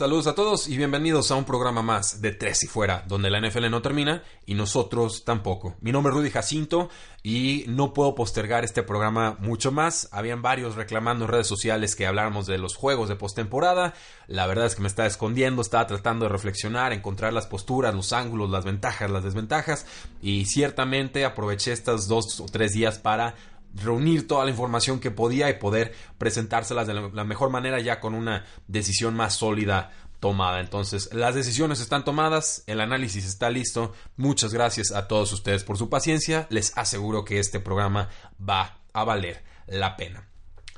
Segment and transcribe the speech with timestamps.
[0.00, 3.38] Saludos a todos y bienvenidos a un programa más de Tres y Fuera, donde la
[3.38, 5.76] NFL no termina y nosotros tampoco.
[5.82, 6.88] Mi nombre es Rudy Jacinto
[7.22, 10.08] y no puedo postergar este programa mucho más.
[10.10, 13.92] Habían varios reclamando en redes sociales que habláramos de los juegos de postemporada.
[14.26, 18.14] La verdad es que me estaba escondiendo, estaba tratando de reflexionar, encontrar las posturas, los
[18.14, 19.84] ángulos, las ventajas, las desventajas
[20.22, 23.34] y ciertamente aproveché estos dos o tres días para
[23.74, 28.14] reunir toda la información que podía y poder presentárselas de la mejor manera ya con
[28.14, 30.60] una decisión más sólida tomada.
[30.60, 33.92] Entonces, las decisiones están tomadas, el análisis está listo.
[34.16, 36.46] Muchas gracias a todos ustedes por su paciencia.
[36.50, 38.08] Les aseguro que este programa
[38.40, 40.29] va a valer la pena.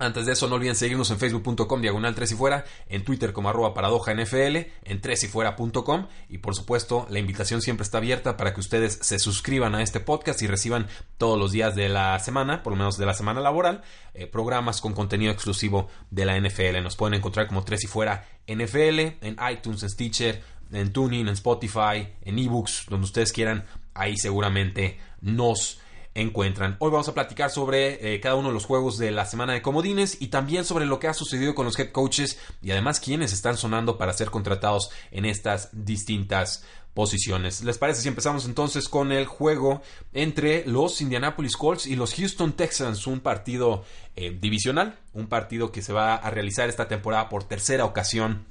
[0.03, 3.49] Antes de eso, no olviden seguirnos en facebook.com diagonal 3 y fuera, en Twitter como
[3.49, 8.37] arroba paradoja NFL, en 3 y fuera.com y por supuesto la invitación siempre está abierta
[8.37, 12.19] para que ustedes se suscriban a este podcast y reciban todos los días de la
[12.19, 13.83] semana, por lo menos de la semana laboral,
[14.15, 16.83] eh, programas con contenido exclusivo de la NFL.
[16.83, 20.43] Nos pueden encontrar como 3 y fuera NFL, en iTunes, en Stitcher,
[20.73, 25.79] en Tuning, en Spotify, en eBooks, donde ustedes quieran, ahí seguramente nos
[26.15, 26.77] encuentran.
[26.79, 29.63] Hoy vamos a platicar sobre eh, cada uno de los juegos de la semana de
[29.63, 33.33] comodines y también sobre lo que ha sucedido con los head coaches y además quienes
[33.33, 37.65] están sonando para ser contratados en estas distintas posiciones.
[37.65, 39.81] ¿Les parece si empezamos entonces con el juego
[40.13, 43.07] entre los Indianapolis Colts y los Houston Texans?
[43.07, 47.87] Un partido eh, divisional, un partido que se va a realizar esta temporada por tercera
[47.87, 48.45] ocasión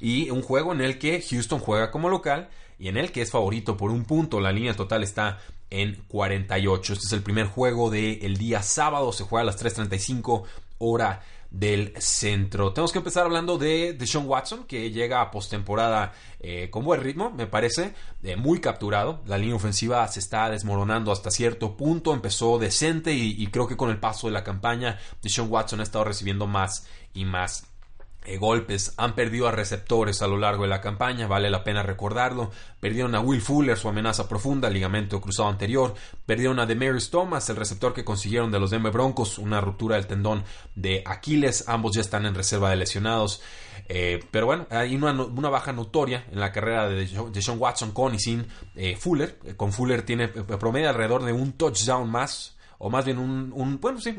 [0.00, 2.50] y un juego en el que Houston juega como local
[2.82, 4.40] y en el que es favorito por un punto.
[4.40, 5.38] La línea total está
[5.70, 6.94] en 48.
[6.94, 9.12] Este es el primer juego del día sábado.
[9.12, 10.42] Se juega a las 3.35
[10.78, 12.72] hora del centro.
[12.72, 17.30] Tenemos que empezar hablando de Deshaun Watson, que llega a postemporada eh, con buen ritmo,
[17.30, 17.94] me parece,
[18.24, 19.22] eh, muy capturado.
[19.26, 22.12] La línea ofensiva se está desmoronando hasta cierto punto.
[22.12, 25.84] Empezó decente y, y creo que con el paso de la campaña, Deshaun Watson ha
[25.84, 27.71] estado recibiendo más y más
[28.24, 31.82] eh, golpes, han perdido a receptores a lo largo de la campaña, vale la pena
[31.82, 32.52] recordarlo.
[32.78, 35.94] Perdieron a Will Fuller, su amenaza profunda, ligamento cruzado anterior.
[36.24, 40.06] Perdieron a Demarius Thomas, el receptor que consiguieron de los Denver Broncos, una ruptura del
[40.06, 40.44] tendón
[40.76, 41.68] de Aquiles.
[41.68, 43.42] Ambos ya están en reserva de lesionados.
[43.88, 45.12] Eh, pero bueno, hay una,
[45.50, 48.46] baja notoria en la carrera de Sean Watson con y sin
[48.76, 49.36] eh, Fuller.
[49.56, 54.12] con Fuller tiene promedio alrededor de un touchdown más o más bien un, bueno, sí,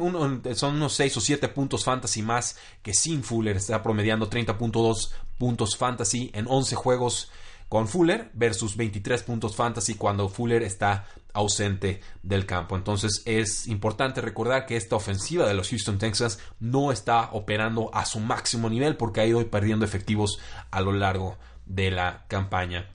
[0.56, 5.76] son unos 6 o 7 puntos fantasy más que sin Fuller, está promediando 30.2 puntos
[5.76, 7.30] fantasy en 11 juegos
[7.68, 12.78] con Fuller versus 23 puntos fantasy cuando Fuller está ausente del campo.
[12.78, 18.06] Entonces es importante recordar que esta ofensiva de los Houston Texans no está operando a
[18.06, 20.40] su máximo nivel porque ha ido perdiendo efectivos
[20.72, 22.90] a lo largo de la campaña.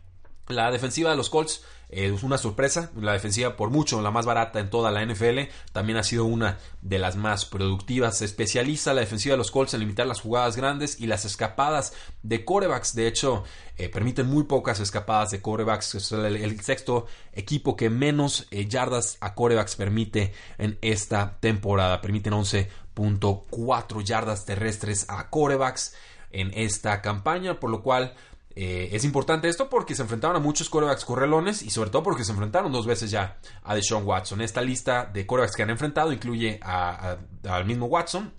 [0.46, 2.90] La defensiva de los Colts es una sorpresa.
[3.00, 6.58] La defensiva, por mucho, la más barata en toda la NFL, también ha sido una
[6.82, 8.18] de las más productivas.
[8.18, 11.94] Se especializa la defensiva de los Colts en limitar las jugadas grandes y las escapadas
[12.22, 12.94] de corebacks.
[12.94, 13.44] De hecho,
[13.76, 15.94] eh, permiten muy pocas escapadas de corebacks.
[15.94, 22.00] Es el, sexto equipo que menos eh, yardas a corebacks permite en esta temporada.
[22.00, 25.94] Permiten 11.4 yardas terrestres a corebacks
[26.30, 28.14] en esta campaña, por lo cual
[28.54, 32.24] eh, es importante esto porque se enfrentaron a muchos corebacks correlones y sobre todo porque
[32.24, 34.40] se enfrentaron dos veces ya a Deshaun Watson.
[34.40, 38.32] Esta lista de corebacks que han enfrentado incluye al mismo Watson,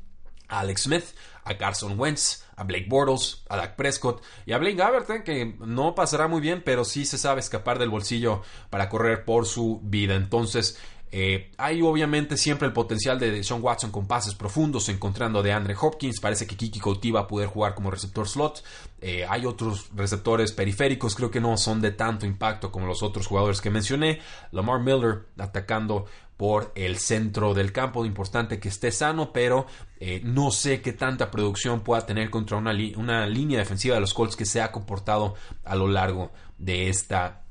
[0.50, 1.06] a Alex Smith,
[1.46, 5.56] a Carson Wentz, a Blake Bortles, a Dak Prescott y a Blake Gabbert, eh, que
[5.60, 9.80] no pasará muy bien, pero sí se sabe escapar del bolsillo para correr por su
[9.84, 10.16] vida.
[10.16, 10.78] Entonces,
[11.12, 15.76] eh, hay obviamente siempre el potencial de Sean Watson con pases profundos, encontrando de Andre
[15.80, 16.20] Hopkins.
[16.20, 18.64] Parece que Kiki Couty va a poder jugar como receptor slot.
[19.02, 23.26] Eh, hay otros receptores periféricos, creo que no son de tanto impacto como los otros
[23.28, 24.20] jugadores que mencioné.
[24.52, 26.06] Lamar Miller atacando
[26.38, 28.06] por el centro del campo.
[28.06, 29.66] Importante que esté sano, pero
[30.00, 34.14] eh, no sé qué tanta producción pueda tener contra una, una, línea defensiva de los
[34.14, 35.36] Colts que se ha comportado
[35.66, 37.44] a lo largo de esta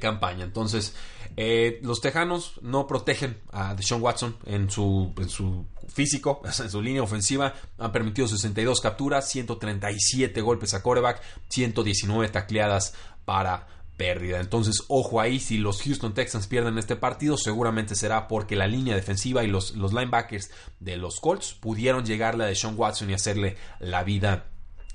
[0.00, 0.44] campaña.
[0.44, 0.94] Entonces,
[1.36, 6.82] eh, los Tejanos no protegen a Deshaun Watson en su, en su físico, en su
[6.82, 7.54] línea ofensiva.
[7.78, 12.94] Han permitido 62 capturas, 137 golpes a coreback, 119 tacleadas
[13.24, 14.40] para pérdida.
[14.40, 18.94] Entonces, ojo ahí, si los Houston Texans pierden este partido, seguramente será porque la línea
[18.94, 20.50] defensiva y los, los linebackers
[20.80, 24.46] de los Colts pudieron llegarle a de Sean Watson y hacerle la vida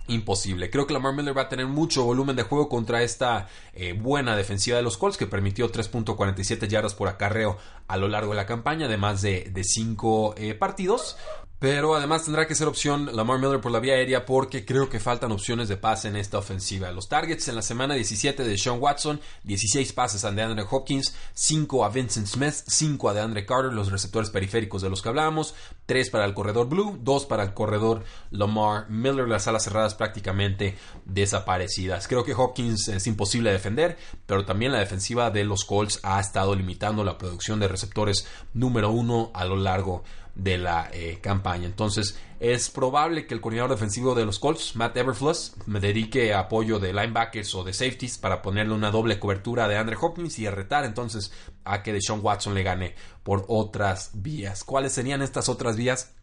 [0.07, 0.69] imposible.
[0.69, 4.35] Creo que Lamar Miller va a tener mucho volumen de juego contra esta eh, buena
[4.35, 7.57] defensiva de los Colts que permitió 3.47 yardas por acarreo
[7.87, 11.17] a lo largo de la campaña, además de 5 eh, partidos.
[11.65, 14.99] Pero además tendrá que ser opción Lamar Miller por la vía aérea porque creo que
[14.99, 16.91] faltan opciones de pase en esta ofensiva.
[16.91, 21.83] Los targets en la semana 17 de Sean Watson, 16 pases a DeAndre Hopkins, 5
[21.83, 25.55] a Vincent Smith, 5 a DeAndre Carter, los receptores periféricos de los que hablábamos,
[25.87, 30.77] 3 para el corredor Blue, 2 para el corredor Lamar Miller, las alas cerradas prácticamente
[31.05, 32.07] desaparecidas.
[32.07, 33.97] Creo que Hopkins es imposible de defender,
[34.27, 38.91] pero también la defensiva de los Colts ha estado limitando la producción de receptores número
[38.91, 41.65] 1 a lo largo de de la eh, campaña.
[41.65, 46.39] Entonces, es probable que el coordinador defensivo de los Colts, Matt Everfluss, me dedique a
[46.39, 50.49] apoyo de linebackers o de safeties para ponerle una doble cobertura de Andre Hopkins y
[50.49, 51.31] retar entonces
[51.63, 54.63] a que Deshaun Watson le gane por otras vías.
[54.63, 56.13] ¿Cuáles serían estas otras vías?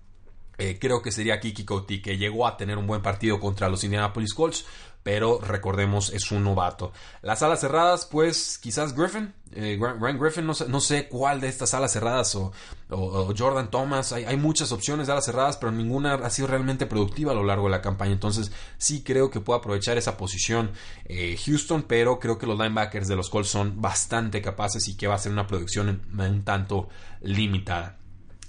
[0.59, 3.83] Eh, creo que sería Kiki Couti, que llegó a tener un buen partido contra los
[3.83, 4.67] Indianapolis Colts,
[5.03, 6.93] pero recordemos es un novato.
[7.23, 11.49] Las alas cerradas, pues quizás Griffin, eh, Ryan Griffin, no sé, no sé, cuál de
[11.49, 12.53] estas alas cerradas o,
[12.89, 17.35] Jordan Thomas, hay, muchas opciones de alas cerradas, pero ninguna ha sido realmente productiva a
[17.35, 20.73] lo largo de la campaña, entonces sí creo que puede aprovechar esa posición
[21.07, 25.07] eh, Houston, pero creo que los linebackers de los Colts son bastante capaces y que
[25.07, 26.89] va a ser una producción un tanto
[27.23, 27.97] limitada.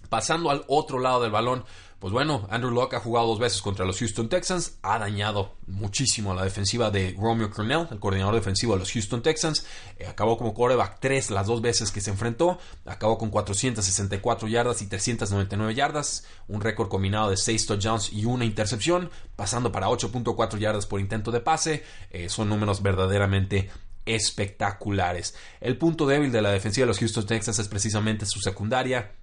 [0.10, 1.64] Pasando al otro lado del balón,
[2.04, 6.34] pues bueno, Andrew Locke ha jugado dos veces contra los Houston Texans, ha dañado muchísimo
[6.34, 9.66] a la defensiva de Romeo Cornell, el coordinador defensivo de los Houston Texans.
[9.98, 14.82] Eh, acabó como quarterback 3 las dos veces que se enfrentó, acabó con 464 yardas
[14.82, 20.58] y 399 yardas, un récord combinado de 6 touchdowns y una intercepción, pasando para 8.4
[20.58, 21.86] yardas por intento de pase.
[22.12, 23.70] Eh, son números verdaderamente
[24.06, 25.36] espectaculares.
[25.62, 29.14] El punto débil de la defensiva de los Houston Texans es precisamente su secundaria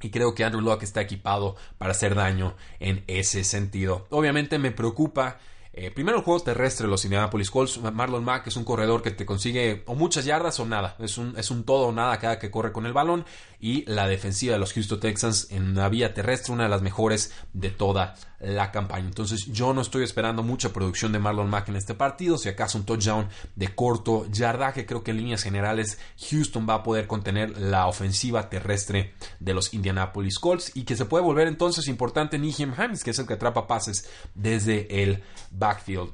[0.00, 4.06] y creo que Andrew Locke está equipado para hacer daño en ese sentido.
[4.10, 5.38] Obviamente me preocupa
[5.76, 7.80] eh, primero el juego terrestre los Indianapolis Colts.
[7.80, 10.96] Marlon Mack es un corredor que te consigue o muchas yardas o nada.
[11.00, 13.24] Es un, es un todo o nada cada que corre con el balón.
[13.60, 17.32] Y la defensiva de los Houston Texans en la vía terrestre, una de las mejores
[17.52, 19.06] de toda la campaña.
[19.06, 22.38] Entonces yo no estoy esperando mucha producción de Marlon Mack en este partido.
[22.38, 25.98] Si acaso un touchdown de corto yardaje, creo que en líneas generales
[26.30, 31.06] Houston va a poder contener la ofensiva terrestre de los Indianapolis Colts y que se
[31.06, 35.22] puede volver entonces importante Nihim Hamis, que es el que atrapa pases desde el
[35.64, 36.10] backfield.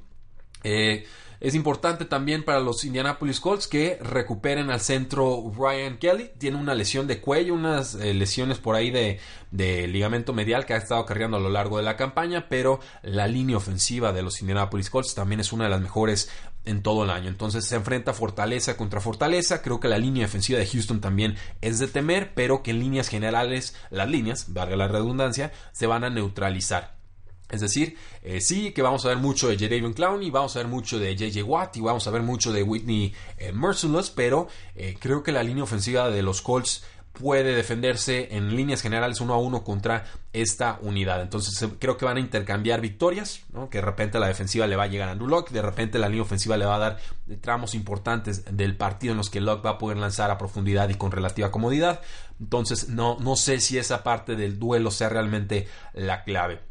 [0.63, 1.05] Eh,
[1.41, 6.33] es importante también para los Indianapolis Colts que recuperen al centro Ryan Kelly.
[6.37, 9.19] Tiene una lesión de cuello, unas eh, lesiones por ahí de,
[9.51, 13.27] de, ligamento medial que ha estado cargando a lo largo de la campaña, pero la
[13.27, 16.31] línea ofensiva de los Indianapolis Colts también es una de las mejores
[16.67, 17.29] en todo el año.
[17.29, 19.63] Entonces se enfrenta fortaleza contra fortaleza.
[19.63, 23.09] Creo que la línea ofensiva de Houston también es de temer, pero que en líneas
[23.09, 27.00] generales las líneas, valga la redundancia, se van a neutralizar.
[27.51, 30.69] Es decir, eh, sí que vamos a ver mucho de Jadavion Clowney, vamos a ver
[30.69, 34.97] mucho de JJ Watt y vamos a ver mucho de Whitney eh, Merciless, pero eh,
[34.99, 39.39] creo que la línea ofensiva de los Colts puede defenderse en líneas generales uno a
[39.39, 41.21] uno contra esta unidad.
[41.21, 44.87] Entonces creo que van a intercambiar victorias, que de repente la defensiva le va a
[44.87, 46.99] llegar a Andrew Locke, de repente la línea ofensiva le va a dar
[47.41, 50.95] tramos importantes del partido en los que Locke va a poder lanzar a profundidad y
[50.95, 52.01] con relativa comodidad.
[52.41, 56.70] Entonces no, no sé si esa parte del duelo sea realmente la clave.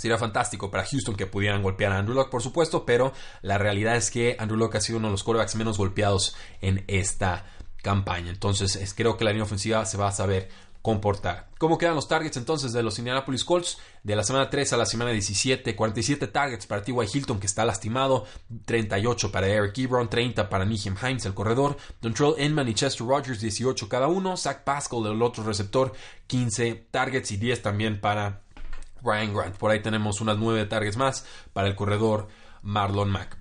[0.00, 3.96] Sería fantástico para Houston que pudieran golpear a Andrew Locke, por supuesto, pero la realidad
[3.96, 7.44] es que Andrew Locke ha sido uno de los quarterbacks menos golpeados en esta
[7.82, 8.30] campaña.
[8.30, 10.48] Entonces, creo que la línea ofensiva se va a saber
[10.80, 11.50] comportar.
[11.58, 13.76] ¿Cómo quedan los targets entonces de los Indianapolis Colts?
[14.02, 16.94] De la semana 3 a la semana 17, 47 targets para T.Y.
[17.12, 18.24] Hilton que está lastimado,
[18.64, 23.42] 38 para Eric Ebron, 30 para Nihem Hines el corredor, Dontrell Inman y Chester Rogers
[23.42, 25.92] 18 cada uno, Zach Pascal el otro receptor
[26.28, 28.40] 15 targets y 10 también para
[29.02, 29.56] Ryan Grant.
[29.56, 32.28] Por ahí tenemos unas nueve targets más para el corredor
[32.62, 33.40] Marlon Mack.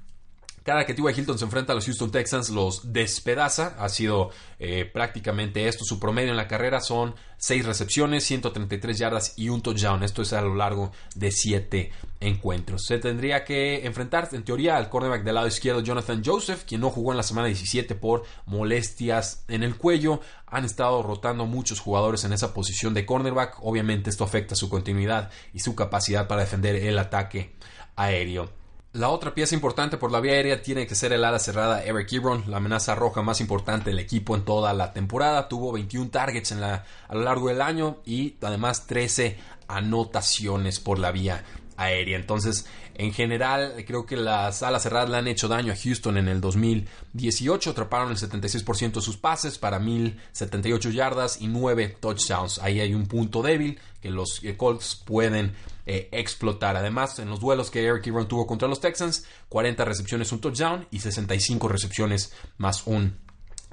[0.64, 1.20] Cada que T.Y.
[1.20, 3.76] Hilton se enfrenta a los Houston Texans los despedaza.
[3.80, 5.84] Ha sido eh, prácticamente esto.
[5.84, 10.04] Su promedio en la carrera son 6 recepciones, 133 yardas y un touchdown.
[10.04, 12.86] Esto es a lo largo de 7 encuentros.
[12.86, 16.90] Se tendría que enfrentar en teoría al cornerback del lado izquierdo Jonathan Joseph, quien no
[16.90, 20.22] jugó en la semana 17 por molestias en el cuello.
[20.48, 23.58] Han estado rotando muchos jugadores en esa posición de cornerback.
[23.62, 27.56] Obviamente esto afecta su continuidad y su capacidad para defender el ataque
[27.96, 28.50] aéreo.
[28.92, 32.12] La otra pieza importante por la vía aérea tiene que ser el ala cerrada Eric
[32.12, 35.48] Ebron, la amenaza roja más importante del equipo en toda la temporada.
[35.48, 41.44] Tuvo 21 targets a lo largo del año y además 13 anotaciones por la vía
[41.80, 42.18] aérea.
[42.18, 46.28] Entonces, en general, creo que las alas cerradas le han hecho daño a Houston en
[46.28, 47.72] el 2018.
[47.72, 52.60] Atraparon el 76% de sus pases para 1078 yardas y 9 touchdowns.
[52.60, 55.54] Ahí hay un punto débil que los eh, Colts pueden
[55.86, 56.76] eh, explotar.
[56.76, 60.86] Además, en los duelos que Eric Ebron tuvo contra los Texans, 40 recepciones, un touchdown
[60.92, 63.18] y 65 recepciones más un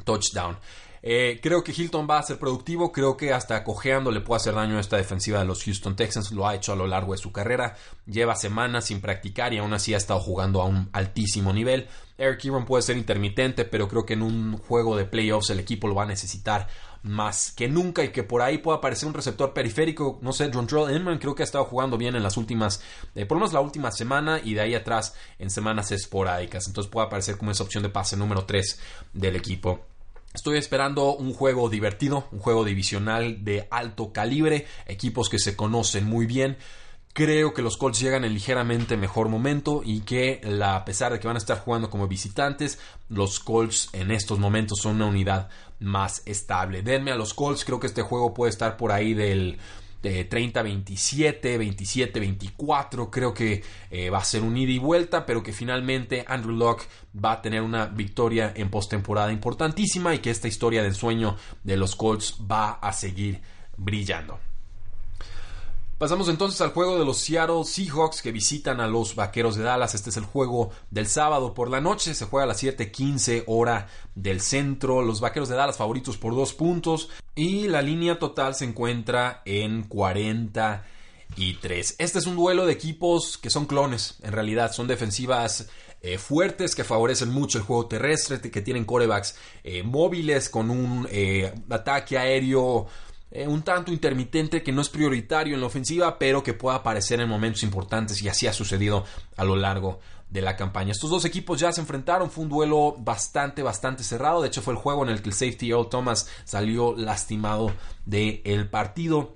[0.04, 0.56] touchdown.
[1.08, 4.54] Eh, creo que Hilton va a ser productivo, creo que hasta cojeando le puede hacer
[4.54, 7.18] daño a esta defensiva de los Houston Texans, lo ha hecho a lo largo de
[7.18, 11.52] su carrera, lleva semanas sin practicar y aún así ha estado jugando a un altísimo
[11.52, 11.86] nivel.
[12.18, 15.86] Eric Ebron puede ser intermitente, pero creo que en un juego de playoffs el equipo
[15.86, 16.66] lo va a necesitar
[17.04, 20.66] más que nunca y que por ahí pueda aparecer un receptor periférico, no sé, John
[20.92, 22.82] Inman creo que ha estado jugando bien en las últimas,
[23.14, 26.90] eh, por lo menos la última semana y de ahí atrás en semanas esporádicas, entonces
[26.90, 28.80] puede aparecer como esa opción de pase número 3
[29.12, 29.86] del equipo.
[30.36, 36.04] Estoy esperando un juego divertido, un juego divisional de alto calibre, equipos que se conocen
[36.04, 36.58] muy bien.
[37.14, 41.26] Creo que los Colts llegan en ligeramente mejor momento y que a pesar de que
[41.26, 42.78] van a estar jugando como visitantes,
[43.08, 45.48] los Colts en estos momentos son una unidad
[45.80, 46.82] más estable.
[46.82, 49.58] Denme a los Colts, creo que este juego puede estar por ahí del
[50.28, 53.10] 30-27, 27-24.
[53.10, 56.86] Creo que eh, va a ser un ida y vuelta, pero que finalmente Andrew Locke
[57.14, 61.76] va a tener una victoria en postemporada importantísima y que esta historia del sueño de
[61.76, 63.40] los Colts va a seguir
[63.76, 64.38] brillando.
[65.98, 69.94] Pasamos entonces al juego de los Seattle Seahawks que visitan a los Vaqueros de Dallas.
[69.94, 72.14] Este es el juego del sábado por la noche.
[72.14, 75.00] Se juega a las 7:15 hora del centro.
[75.00, 77.08] Los Vaqueros de Dallas favoritos por dos puntos.
[77.34, 81.96] Y la línea total se encuentra en 43.
[81.96, 84.18] Este es un duelo de equipos que son clones.
[84.22, 85.70] En realidad son defensivas
[86.02, 89.34] eh, fuertes que favorecen mucho el juego terrestre, que tienen corebacks
[89.64, 92.86] eh, móviles con un eh, ataque aéreo
[93.30, 97.20] eh, un tanto intermitente que no es prioritario en la ofensiva, pero que puede aparecer
[97.20, 99.04] en momentos importantes y así ha sucedido
[99.36, 100.92] a lo largo de la campaña.
[100.92, 104.42] Estos dos equipos ya se enfrentaron, fue un duelo bastante, bastante cerrado.
[104.42, 107.72] De hecho, fue el juego en el que el safety Earl Thomas salió lastimado
[108.04, 109.34] del partido.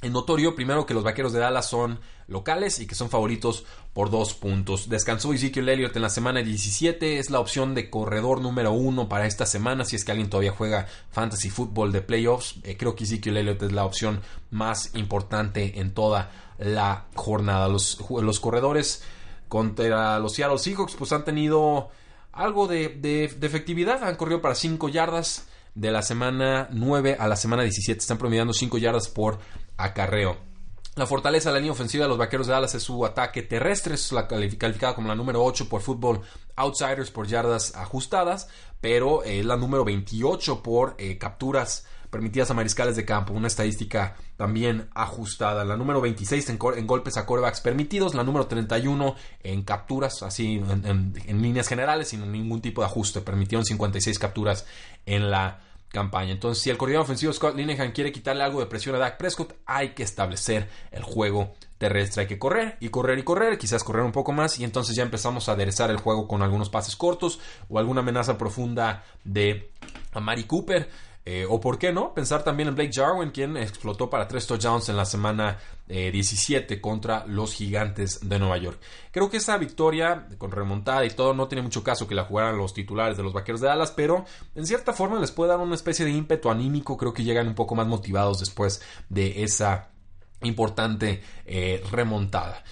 [0.00, 4.10] Es notorio primero que los vaqueros de Dallas son locales y que son favoritos por
[4.10, 4.88] dos puntos.
[4.88, 9.26] Descansó Ezekiel Elliott en la semana 17, es la opción de corredor número uno para
[9.26, 9.84] esta semana.
[9.84, 13.62] Si es que alguien todavía juega fantasy football de playoffs, eh, creo que Ezekiel Elliott
[13.62, 17.68] es la opción más importante en toda la jornada.
[17.68, 19.02] Los, los corredores
[19.48, 21.90] contra los Seattle Seahawks pues han tenido
[22.32, 27.36] algo de, de efectividad, han corrido para 5 yardas de la semana 9 a la
[27.36, 27.98] semana 17.
[27.98, 29.38] Están promediando 5 yardas por
[29.76, 30.51] acarreo.
[30.94, 33.94] La fortaleza de la línea ofensiva de los Vaqueros de Dallas es su ataque terrestre,
[33.94, 36.20] es la calificada como la número 8 por fútbol
[36.54, 38.48] outsiders por yardas ajustadas,
[38.82, 44.16] pero es la número 28 por eh, capturas permitidas a mariscales de campo, una estadística
[44.36, 45.64] también ajustada.
[45.64, 51.14] La número 26 en, golpes a corebacks permitidos, la número 31 en capturas, así en,
[51.24, 53.22] en líneas generales, sin ningún tipo de ajuste.
[53.22, 54.66] Permitieron 56 capturas
[55.06, 55.58] en la
[55.92, 56.32] campaña.
[56.32, 59.54] Entonces, si el coordinador ofensivo Scott Linehan quiere quitarle algo de presión a Dak Prescott,
[59.66, 62.22] hay que establecer el juego terrestre.
[62.22, 65.02] Hay que correr y correr y correr, quizás correr un poco más y entonces ya
[65.02, 69.70] empezamos a aderezar el juego con algunos pases cortos o alguna amenaza profunda de
[70.12, 70.88] Amari Cooper.
[71.24, 74.88] Eh, o por qué no, pensar también en Blake Jarwin, quien explotó para tres touchdowns
[74.88, 78.80] en la semana 17 eh, contra los gigantes de Nueva York.
[79.12, 82.56] Creo que esa victoria con remontada y todo no tiene mucho caso que la jugaran
[82.56, 84.24] los titulares de los vaqueros de Dallas, pero
[84.54, 86.96] en cierta forma les puede dar una especie de ímpetu anímico.
[86.96, 89.90] Creo que llegan un poco más motivados después de esa
[90.42, 92.64] importante eh, remontada.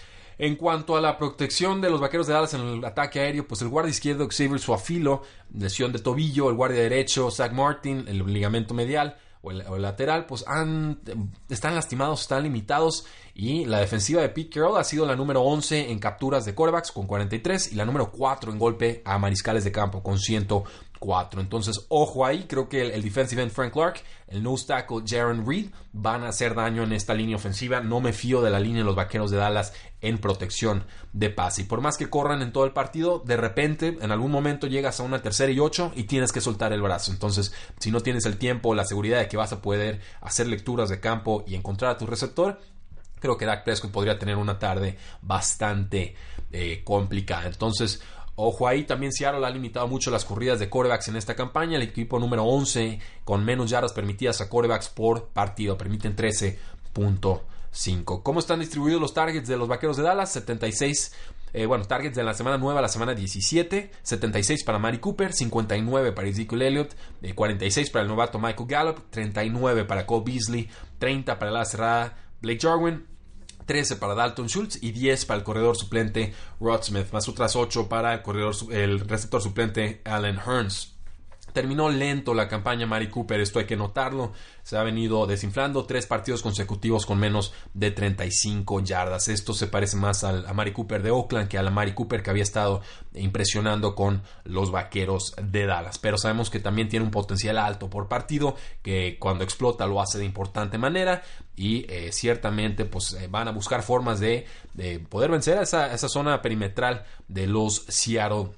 [0.43, 3.61] En cuanto a la protección de los vaqueros de Dallas en el ataque aéreo, pues
[3.61, 5.21] el guardia izquierdo Xavier Suafilo,
[5.53, 10.43] lesión de tobillo, el guardia derecho Zach Martin, el ligamento medial o el, lateral, pues
[10.47, 10.99] han,
[11.51, 13.05] están lastimados, están limitados.
[13.35, 16.91] Y la defensiva de Pete Carroll ha sido la número 11 en capturas de quarterbacks
[16.91, 20.47] con 43 y la número 4 en golpe a mariscales de campo con 100
[21.39, 25.71] entonces, ojo ahí, creo que el, defensive end Frank Clark, el nose tackle Jaron Reed
[25.93, 27.81] van a hacer daño en esta línea ofensiva.
[27.81, 31.63] No me fío de la línea de los vaqueros de Dallas en protección de pase.
[31.63, 35.01] Y por más que corran en todo el partido, de repente, en algún momento llegas
[35.01, 37.13] a una tercera y ocho y tienes que soltar el brazo.
[37.13, 40.91] Entonces, si no tienes el tiempo la seguridad de que vas a poder hacer lecturas
[40.91, 42.61] de campo y encontrar a tu receptor,
[43.19, 46.15] creo que Dak Prescott podría tener una tarde bastante
[46.53, 47.47] eh, complicada.
[47.47, 48.03] Entonces,
[48.37, 51.77] Ojo ahí, también Seattle ha limitado mucho las corridas de corebacks en esta campaña.
[51.77, 55.77] El equipo número 11 con menos yardas permitidas a corebacks por partido.
[55.77, 58.23] Permiten 13.5.
[58.23, 60.33] ¿Cómo están distribuidos los targets de los vaqueros de Dallas?
[60.33, 61.13] 76.
[61.53, 65.33] Eh, bueno, targets de la semana 9 a la semana 17, 76 para Mari Cooper,
[65.33, 66.95] 59 para Ezekiel Elliott,
[67.35, 70.69] 46 eh, para el novato Michael Gallup, 39 para Cole Beasley,
[70.99, 73.05] 30 para la cerrada Blake Jarwin,
[73.71, 77.89] 13 para Dalton Schultz y 10 para el corredor suplente Rod Smith, más otras 8
[77.89, 80.97] para el, corredor, el receptor suplente Allen Hearns.
[81.53, 84.33] Terminó lento la campaña Mari Cooper, esto hay que notarlo.
[84.63, 89.29] Se ha venido desinflando tres partidos consecutivos con menos de 35 yardas.
[89.29, 92.23] Esto se parece más al, a Mari Cooper de Oakland que a la Mari Cooper
[92.23, 92.83] que había estado
[93.15, 95.99] impresionando con los vaqueros de Dallas.
[95.99, 100.19] Pero sabemos que también tiene un potencial alto por partido, que cuando explota lo hace
[100.19, 101.23] de importante manera.
[101.57, 104.47] Y eh, ciertamente pues eh, van a buscar formas de,
[105.09, 108.53] poder vencer a esa, esa zona perimetral de los Seattle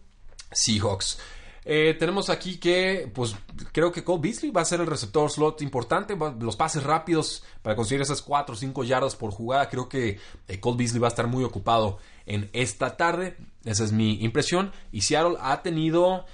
[0.53, 1.19] Seahawks.
[1.65, 3.37] Eh, tenemos aquí que, pues
[3.73, 6.17] creo que Cole Beasley va a ser el receptor slot importante.
[6.41, 9.69] Los pases rápidos para conseguir esas 4 o 5 yardas por jugada.
[9.69, 13.37] Creo que eh, Cole Beasley va a estar muy ocupado en esta tarde.
[13.65, 14.73] Esa es mi impresión.
[14.91, 16.25] Y Seattle ha tenido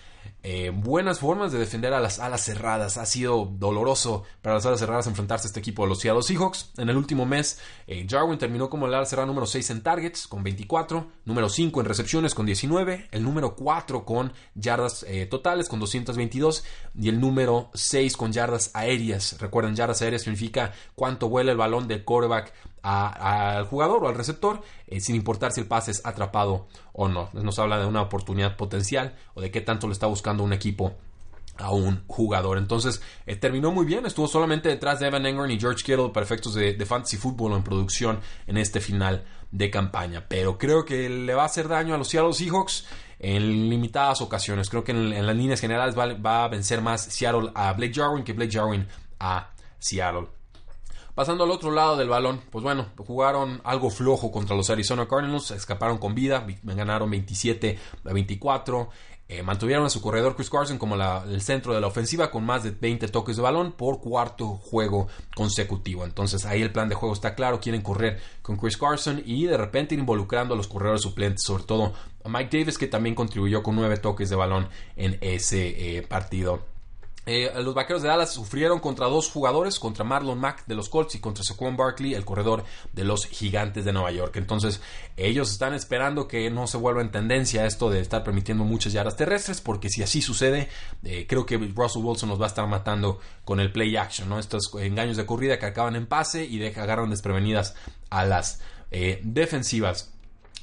[0.45, 2.97] eh, buenas formas de defender a las alas cerradas.
[2.97, 6.73] Ha sido doloroso para las alas cerradas enfrentarse a este equipo de los Seattle Seahawks.
[6.79, 10.29] En el último mes, eh, Jarwin terminó como el ala cerrada número 6 en targets
[10.29, 15.69] con 24, número 5 en recepciones con 19, el número 4 con yardas eh, totales
[15.69, 16.65] con 222
[16.95, 19.39] y el número 6 con yardas aéreas.
[19.41, 24.63] Recuerden, yardas aéreas significa cuánto vuela el balón del quarterback al jugador o al receptor,
[24.87, 27.31] eh, sin importar si el pase es atrapado o no.
[27.33, 30.95] Nos habla de una oportunidad potencial o de qué tanto le está buscando un equipo
[31.59, 32.59] a un jugador.
[32.59, 34.07] Entonces, eh, terminó muy bien.
[34.07, 38.21] Estuvo solamente detrás de Evan Engram y George Kittle, perfectos de, fantasy fútbol en producción
[38.47, 40.27] en este final de campaña.
[40.29, 42.87] Pero creo que le va a hacer daño a los Seattle Seahawks
[43.19, 44.71] en limitadas ocasiones.
[44.71, 48.33] Creo que en, las líneas generales va, a vencer más Seattle a Blake Jarwin que
[48.33, 48.87] Blake Jarwin
[49.19, 50.38] a Seattle.
[51.19, 55.51] Pasando al otro lado del balón, pues bueno, jugaron algo flojo contra los Arizona Cardinals,
[55.51, 58.89] escaparon con vida, ganaron 27 a 24.
[59.27, 62.63] Eh, mantuvieron a su corredor Chris Carson como el centro de la ofensiva con más
[62.63, 66.05] de 20 toques de balón por cuarto juego consecutivo.
[66.05, 69.57] Entonces ahí el plan de juego está claro, quieren correr con Chris Carson y de
[69.57, 73.75] repente involucrando a los corredores suplentes, sobre todo a Mike Davis que también contribuyó con
[73.75, 76.78] nueve toques de balón en ese eh, partido.
[77.31, 81.15] Eh, los vaqueros de Dallas sufrieron contra dos jugadores, contra Marlon Mack de los Colts
[81.15, 84.37] y contra Saquon Barkley, el corredor de los Gigantes de Nueva York.
[84.37, 84.81] Entonces,
[85.19, 89.17] ellos están esperando que no se vuelva en tendencia esto de estar permitiendo muchas yardas
[89.17, 90.71] terrestres, porque si así sucede,
[91.05, 94.39] eh, creo que Russell Wilson nos va a estar matando con el play action, ¿no?
[94.39, 97.75] Estos engaños de corrida que acaban en pase y dejan, agarran desprevenidas
[98.09, 100.15] a las eh, defensivas.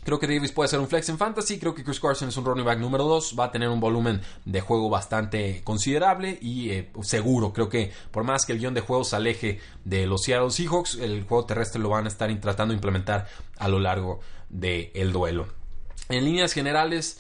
[0.06, 1.58] Creo que Davis puede ser un flex en fantasy.
[1.58, 3.36] Creo que Chris Carson es un running back número 2.
[3.40, 7.52] Va a tener un volumen de juego bastante considerable y eh, seguro.
[7.52, 11.00] Creo que por más que el guion de juego se aleje de los Seattle Seahawks,
[11.02, 15.48] el juego terrestre lo van a estar tratando de implementar a lo largo del duelo.
[16.10, 17.20] En líneas generales,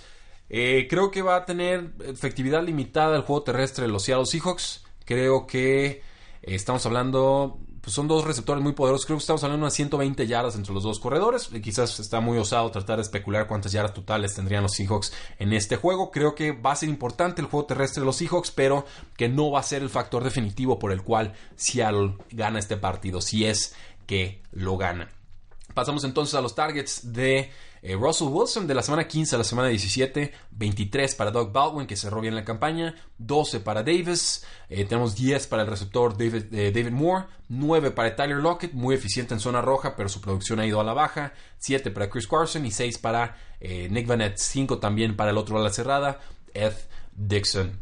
[0.49, 4.83] eh, creo que va a tener efectividad limitada el juego terrestre de los Seattle Seahawks.
[5.05, 6.01] Creo que eh,
[6.43, 9.05] estamos hablando pues son dos receptores muy poderosos.
[9.05, 11.51] Creo que estamos hablando de unas 120 yardas entre los dos corredores.
[11.53, 15.53] Y quizás está muy osado tratar de especular cuántas yardas totales tendrían los Seahawks en
[15.53, 16.09] este juego.
[16.09, 19.51] Creo que va a ser importante el juego terrestre de los Seahawks, pero que no
[19.51, 23.75] va a ser el factor definitivo por el cual Seattle gana este partido, si es
[24.07, 25.11] que lo gana.
[25.75, 27.51] Pasamos entonces a los targets de
[27.87, 31.85] eh, Russell Wilson de la semana 15 a la semana 17, 23 para Doug Baldwin,
[31.85, 36.51] que cerró bien la campaña, 12 para Davis, eh, tenemos 10 para el receptor David,
[36.51, 40.59] eh, David, Moore, 9 para Tyler Lockett, muy eficiente en zona roja, pero su producción
[40.59, 44.79] ha ido a la baja, 7 para Chris Carson y 6 para Nick Vanette, 5
[44.79, 46.19] también para el otro a la cerrada,
[46.55, 46.73] Ed
[47.15, 47.79] Dixon.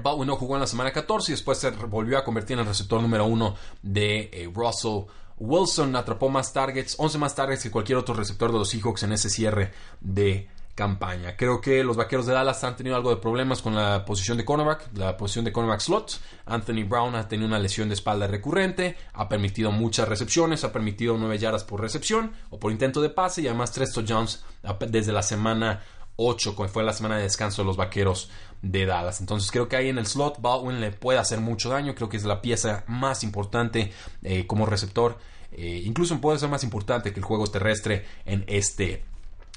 [0.00, 2.66] Baldwin no jugó en la semana 14 y después se volvió a convertir en el
[2.66, 5.06] receptor número 1 de Russell
[5.40, 9.12] Wilson atrapó más targets, 11 más targets que cualquier otro receptor de los Seahawks en
[9.12, 11.36] ese cierre de campaña.
[11.36, 14.44] Creo que los vaqueros de Dallas han tenido algo de problemas con la posición de
[14.44, 16.20] cornerback, la posición de cornerback slot.
[16.46, 21.16] Anthony Brown ha tenido una lesión de espalda recurrente, ha permitido muchas recepciones, ha permitido
[21.18, 24.44] 9 yardas por recepción o por intento de pase y además 3 touchdowns
[24.88, 25.82] desde la semana
[26.16, 28.30] 8, que fue la semana de descanso de los vaqueros
[28.62, 29.20] de Dallas.
[29.20, 31.94] Entonces creo que ahí en el slot Baldwin le puede hacer mucho daño.
[31.94, 33.92] Creo que es la pieza más importante
[34.22, 35.18] eh, como receptor.
[35.52, 39.04] Eh, incluso puede ser más importante que el juego terrestre en este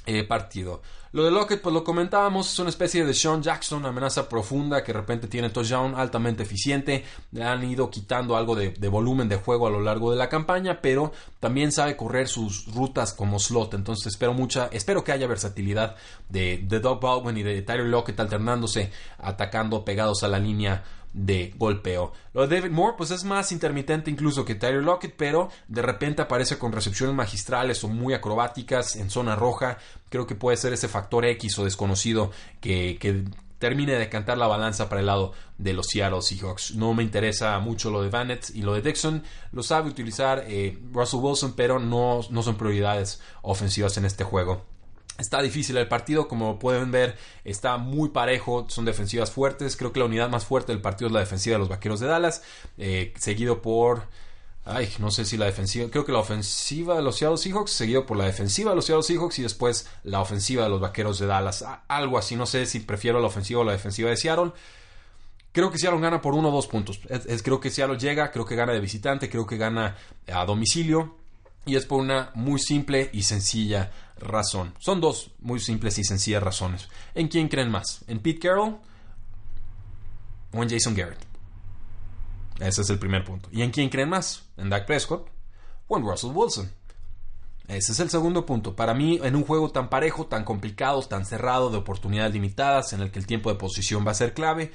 [0.06, 0.82] eh, partido.
[1.14, 4.92] Lo de Lockett, pues lo comentábamos, es una especie de Sean Jackson, amenaza profunda que
[4.92, 7.06] de repente tiene touchdown altamente eficiente.
[7.32, 10.82] Le han ido quitando algo de, volumen de juego a lo largo de la campaña,
[10.82, 13.76] pero también sabe correr sus rutas como slot.
[13.76, 15.96] Entonces espero mucha, espero que haya versatilidad
[16.30, 20.84] de, de Doug Baldwin y de Tyler Lockett alternándose, atacando pegados a la línea
[21.14, 22.12] de golpeo.
[22.34, 26.22] Lo de David Moore, pues es más intermitente incluso que Tyler Lockett, pero de repente
[26.22, 29.78] aparece con recepciones magistrales o muy acrobáticas en zona roja.
[30.10, 32.98] Creo que puede ser ese factor X o desconocido que,
[33.60, 36.76] termine de cantar la balanza para el lado de los Seattle Seahawks.
[36.76, 39.24] No me interesa mucho lo de Bannett y lo de Dixon.
[39.54, 44.66] Lo sabe utilizar eh, Russell Wilson, pero no, no son prioridades ofensivas en este juego.
[45.20, 49.78] Está difícil el partido, como pueden ver, está muy parejo, son defensivas fuertes.
[49.78, 52.08] Creo que la unidad más fuerte del partido es la defensiva de los Vaqueros de
[52.08, 52.42] Dallas,
[52.78, 54.08] eh, seguido por...
[54.66, 58.06] Ay, no sé si la defensiva, creo que la ofensiva de los Seattle Seahawks, seguido
[58.06, 61.28] por la defensiva de los Seattle Seahawks y después la ofensiva de los Vaqueros de
[61.28, 61.66] Dallas.
[61.90, 64.54] Algo así, no sé si prefiero la ofensiva o la defensiva de Seattle.
[65.52, 67.00] Creo que Seattle gana por uno o dos puntos.
[67.44, 69.98] creo que Seattle llega, creo que gana de visitante, creo que gana
[70.32, 71.18] a domicilio.
[71.66, 74.74] Y es por una muy simple y sencilla razón.
[74.80, 76.90] Son dos muy simples y sencillas razones.
[77.16, 78.04] ¿En quién creen más?
[78.08, 78.78] ¿En Pete Carroll
[80.54, 81.26] o en Jason Garrett?
[82.60, 83.50] Ese es el primer punto.
[83.52, 84.44] ¿Y en quién creen más?
[84.58, 85.30] ¿En Dak Prescott
[85.88, 86.72] o en Russell Wilson?
[87.68, 88.76] Ese es el segundo punto.
[88.76, 93.02] Para mí, en un juego tan parejo, tan complicado, tan cerrado, de oportunidades limitadas, en
[93.02, 94.72] el que el tiempo de posición va a ser clave,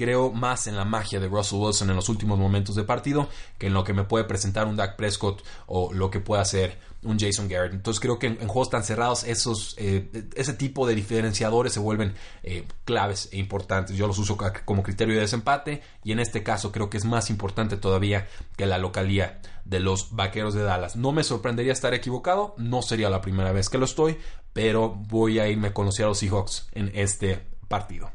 [0.00, 3.66] creo más en la magia de Russell Wilson en los últimos momentos de partido que
[3.66, 7.18] en lo que me puede presentar un Dak Prescott o lo que pueda hacer un
[7.18, 7.74] Jason Garrett.
[7.74, 12.14] Entonces creo que en, juegos tan cerrados esos, eh, ese tipo de diferenciadores se vuelven
[12.42, 13.94] eh, claves e importantes.
[13.94, 17.28] Yo los uso como criterio de desempate y en este caso creo que es más
[17.28, 20.96] importante todavía que la localía de los Vaqueros de Dallas.
[20.96, 24.16] No me sorprendería estar equivocado, no sería la primera vez que lo estoy,
[24.54, 28.10] pero voy a irme con los Seahawks en este partido.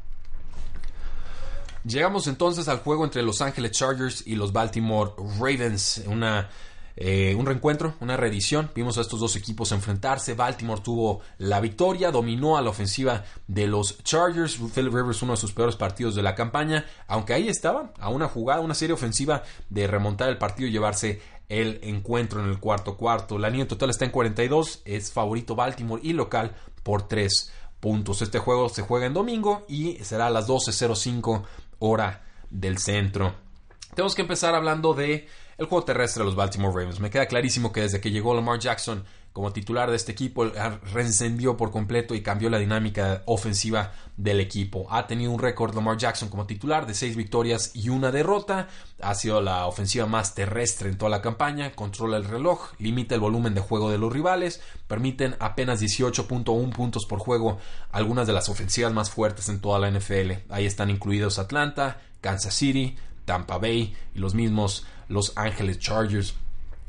[1.86, 6.02] Llegamos entonces al juego entre Los Ángeles Chargers y los Baltimore Ravens.
[6.08, 6.48] Una,
[6.96, 8.72] eh, un reencuentro, una reedición.
[8.74, 10.34] Vimos a estos dos equipos enfrentarse.
[10.34, 14.56] Baltimore tuvo la victoria, dominó a la ofensiva de los Chargers.
[14.74, 16.84] Philip Rivers, uno de sus peores partidos de la campaña.
[17.06, 21.20] Aunque ahí estaba, a una jugada, una serie ofensiva de remontar el partido y llevarse
[21.48, 23.38] el encuentro en el cuarto cuarto.
[23.38, 24.82] La línea total está en 42.
[24.84, 28.22] Es favorito Baltimore y local por 3 puntos.
[28.22, 31.44] Este juego se juega en domingo y será a las 12.05
[31.78, 33.34] hora del centro.
[33.94, 37.00] Tenemos que empezar hablando de el juego terrestre de los Baltimore Ravens.
[37.00, 39.04] Me queda clarísimo que desde que llegó Lamar Jackson
[39.36, 40.46] como titular de este equipo,
[40.94, 44.86] reencendió por completo y cambió la dinámica ofensiva del equipo.
[44.88, 48.68] Ha tenido un récord Lamar Jackson como titular de seis victorias y una derrota.
[48.98, 51.72] Ha sido la ofensiva más terrestre en toda la campaña.
[51.72, 57.04] Controla el reloj, limita el volumen de juego de los rivales, permiten apenas 18.1 puntos
[57.04, 57.58] por juego,
[57.92, 60.32] algunas de las ofensivas más fuertes en toda la NFL.
[60.48, 62.96] Ahí están incluidos Atlanta, Kansas City,
[63.26, 66.36] Tampa Bay y los mismos Los Angeles Chargers.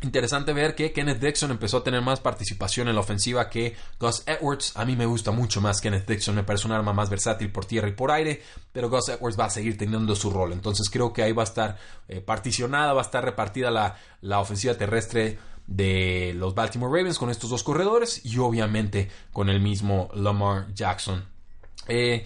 [0.04, 4.22] Interesante ver que Kenneth Dixon empezó a tener más participación en la ofensiva que Gus
[4.28, 4.78] Edwards.
[4.78, 7.66] A mí me gusta mucho más Kenneth Dixon, me parece un arma más versátil por
[7.66, 10.54] tierra y por aire, pero Gus Edwards va a seguir teniendo su rol.
[10.54, 14.40] Entonces creo que ahí va a estar eh, particionada, va a estar repartida la, la
[14.40, 20.10] ofensiva terrestre de los Baltimore Ravens con estos dos corredores y obviamente con el mismo
[20.14, 21.26] Lamar Jackson.
[21.88, 22.24] Eh,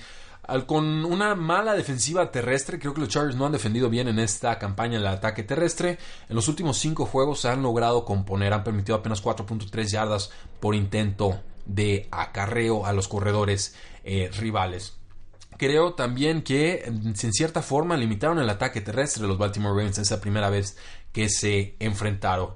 [0.65, 4.57] con una mala defensiva terrestre, creo que los Chargers no han defendido bien en esta
[4.59, 5.97] campaña el ataque terrestre.
[6.29, 10.75] En los últimos cinco juegos se han logrado componer, han permitido apenas 4.3 yardas por
[10.75, 14.97] intento de acarreo a los corredores eh, rivales.
[15.57, 20.19] Creo también que en cierta forma limitaron el ataque terrestre de los Baltimore Ravens esa
[20.19, 20.75] primera vez
[21.11, 22.55] que se enfrentaron.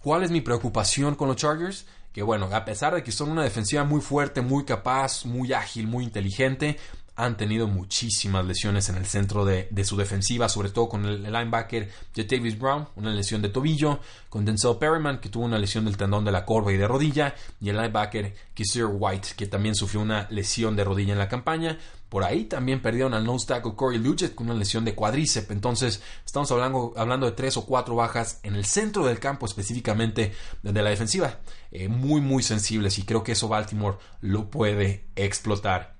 [0.00, 1.86] ¿Cuál es mi preocupación con los Chargers?
[2.14, 5.88] Que bueno, a pesar de que son una defensiva muy fuerte, muy capaz, muy ágil,
[5.88, 6.78] muy inteligente,
[7.16, 11.90] han tenido muchísimas lesiones en el centro de, su defensiva, sobre todo con el, linebacker
[12.14, 16.24] Jatavis Brown, una lesión de tobillo, con Denzel Perryman, que tuvo una lesión del tendón
[16.24, 20.26] de la corva y de rodilla, y el linebacker Kisir White, que también sufrió una
[20.30, 21.78] lesión de rodilla en la campaña.
[22.08, 25.50] Por ahí también perdieron al nose tackle Corey Luget con una lesión de cuádriceps.
[25.50, 30.32] Entonces, estamos hablando, hablando de tres o cuatro bajas en el centro del campo, específicamente
[30.62, 31.40] de la defensiva.
[31.72, 32.98] Eh, muy, muy sensibles.
[33.00, 35.93] Y creo que eso Baltimore lo puede explotar.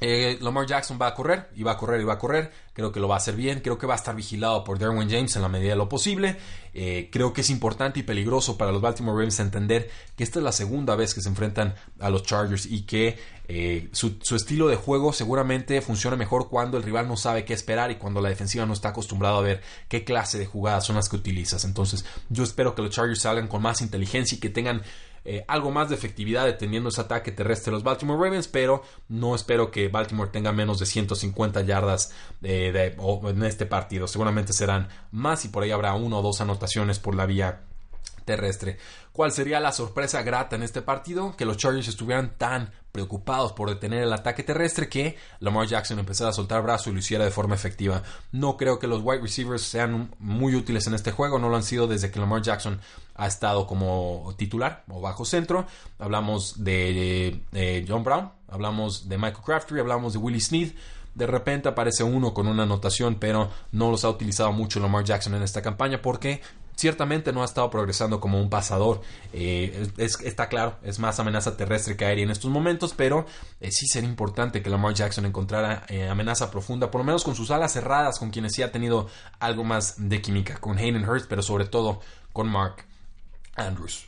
[0.00, 2.52] Eh, Lamar Jackson va a correr, y va a correr, y va a correr.
[2.72, 3.60] Creo que lo va a hacer bien.
[3.60, 6.36] Creo que va a estar vigilado por Derwin James en la medida de lo posible.
[6.72, 10.44] Eh, creo que es importante y peligroso para los Baltimore Ravens entender que esta es
[10.44, 14.76] la segunda vez que se enfrentan a los Chargers y que eh, su, estilo de
[14.76, 18.66] juego seguramente funciona mejor cuando el rival no sabe qué esperar y cuando la defensiva
[18.66, 21.64] no está acostumbrada a ver qué clase de jugadas son las que utilizas.
[21.64, 24.82] Entonces, yo espero que los Chargers salgan con más inteligencia y que tengan
[25.30, 29.34] eh, algo más de efectividad deteniendo ese ataque terrestre de los Baltimore Ravens, pero no
[29.34, 34.08] espero que Baltimore tenga menos de 150 yardas eh, en este partido.
[34.08, 37.60] Seguramente serán más y por ahí habrá una o dos anotaciones por la vía
[38.28, 38.76] terrestre.
[39.10, 41.34] ¿Cuál sería la sorpresa grata en este partido?
[41.34, 46.28] Que los Chargers estuvieran tan preocupados por detener el ataque terrestre que Lamar Jackson empezara
[46.28, 48.02] a soltar brazo y lo hiciera de forma efectiva.
[48.32, 51.62] No creo que los wide receivers sean muy útiles en este juego, no lo han
[51.62, 52.80] sido desde que Lamar Jackson
[53.14, 55.66] ha estado como titular o bajo centro.
[55.98, 57.40] Hablamos de,
[57.88, 60.72] John Brown, hablamos de Michael Crafty, hablamos de Willie Sneed.
[61.14, 65.34] De repente aparece uno con una anotación, pero no los ha utilizado mucho Lamar Jackson
[65.34, 66.42] en esta campaña porque
[66.78, 69.00] ciertamente no ha estado progresando como un pasador.
[69.32, 73.26] Eh, está claro, es más amenaza terrestre que aérea en estos momentos, pero
[73.60, 77.34] eh, sí sería importante que Lamar Jackson encontrara eh, amenaza profunda, por lo menos con
[77.34, 79.08] sus alas cerradas, con quienes sí ha tenido
[79.40, 82.00] algo más de química, con Hayden Hurst, pero sobre todo
[82.32, 82.84] con Mark
[83.56, 84.06] Andrews.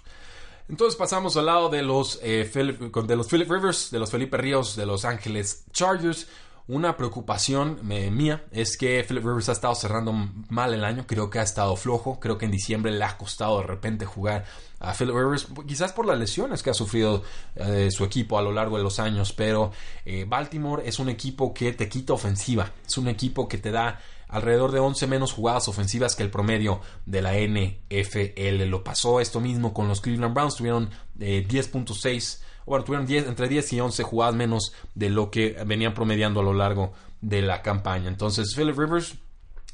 [0.69, 4.87] Entonces pasamos al lado de los, de los Philip Rivers, de los Felipe Ríos, de
[4.87, 6.29] Los Ángeles Chargers.
[6.73, 10.13] Una preocupación mía es que Philip Rivers ha estado cerrando
[10.51, 13.59] mal el año, creo que ha estado flojo, creo que en diciembre le ha costado
[13.59, 14.45] de repente jugar
[14.79, 17.25] a Philip Rivers, quizás por las lesiones que ha sufrido
[17.57, 19.73] eh, su equipo a lo largo de los años, pero
[20.05, 23.99] eh, Baltimore es un equipo que te quita ofensiva, es un equipo que te da
[24.29, 28.63] alrededor de 11 menos jugadas ofensivas que el promedio de la NFL.
[28.69, 33.49] Lo pasó esto mismo con los Cleveland Browns, tuvieron 10.6 eh, bueno, tuvieron 10, entre
[33.49, 37.63] 10 y 11 jugadas menos de lo que venían promediando a lo largo de la
[37.63, 38.07] campaña.
[38.07, 39.17] Entonces, Philip Rivers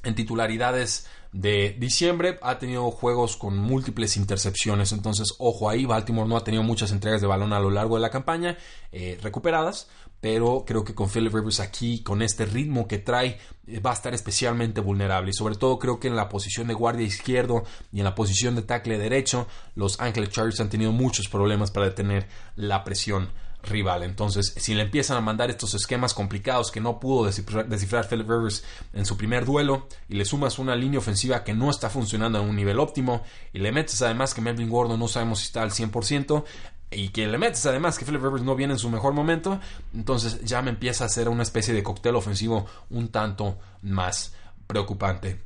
[0.02, 4.92] en titularidades de diciembre ha tenido juegos con múltiples intercepciones.
[4.92, 8.00] Entonces, ojo ahí, Baltimore no ha tenido muchas entregas de balón a lo largo de
[8.00, 8.56] la campaña
[8.92, 13.81] eh, recuperadas, pero creo que con Philip Rivers aquí, con este ritmo que trae, eh,
[13.81, 15.31] va a estar especialmente vulnerable.
[15.31, 18.55] Y sobre todo creo que en la posición de guardia izquierdo y en la posición
[18.55, 23.29] de tackle derecho, los Angeles Chargers han tenido muchos problemas para detener la presión
[23.66, 24.02] rival.
[24.02, 28.64] Entonces, si le empiezan a mandar estos esquemas complicados que no pudo descifrar, Philip Rivers
[28.92, 32.42] en su primer duelo y le sumas una línea ofensiva que no está funcionando a
[32.42, 35.70] un nivel óptimo y le metes además que Melvin Gordon no sabemos si está al
[35.70, 36.44] 100%,
[36.90, 39.61] y que le metes además que Philip Rivers no viene en su mejor momento,
[39.92, 44.35] entonces ya me empieza a ser una especie de cóctel ofensivo un tanto más
[44.66, 45.40] preocupante.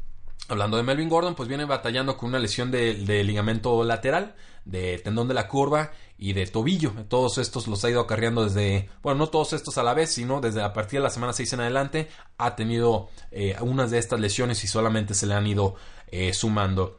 [0.49, 5.29] Hablando de Melvin Gordon, pues viene batallando con una lesión de, ligamento lateral, de tendón
[5.29, 6.93] de la curva y de tobillo.
[7.09, 10.41] Todos estos los ha ido acarreando desde, bueno, no todos estos a la vez, sino
[10.41, 14.19] desde a partir de la semana 6 en adelante ha tenido eh, unas de estas
[14.19, 15.77] lesiones y solamente se le han ido
[16.09, 16.99] eh, sumando.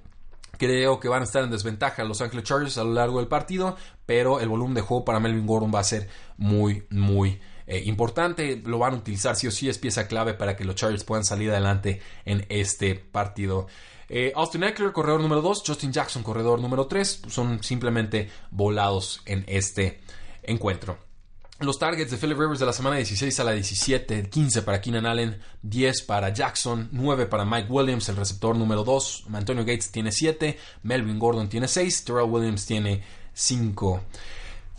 [0.62, 3.76] Creo que van a estar en desventaja los Angeles Chargers a lo largo del partido,
[4.06, 8.62] pero el volumen de juego para Melvin Gordon va a ser muy, muy eh, importante.
[8.64, 11.26] Lo van a utilizar sí o sí, es pieza clave para que los Chargers puedan
[11.26, 13.66] salir adelante en este partido.
[14.08, 19.44] Eh, Austin Eckler, corredor número 2, Justin Jackson, corredor número 3, son simplemente volados en
[19.48, 20.00] este
[20.44, 21.00] encuentro.
[21.62, 25.06] Los targets de Philip Rivers de la semana 16 a la 17, 15 para Keenan
[25.06, 30.12] Allen, 10 para Jackson, 9 para Mike Williams, el receptor número 2, Antonio Gates tiene
[30.12, 33.04] 7, Melvin Gordon tiene 6, Terrell Williams tiene
[33.36, 34.02] 5.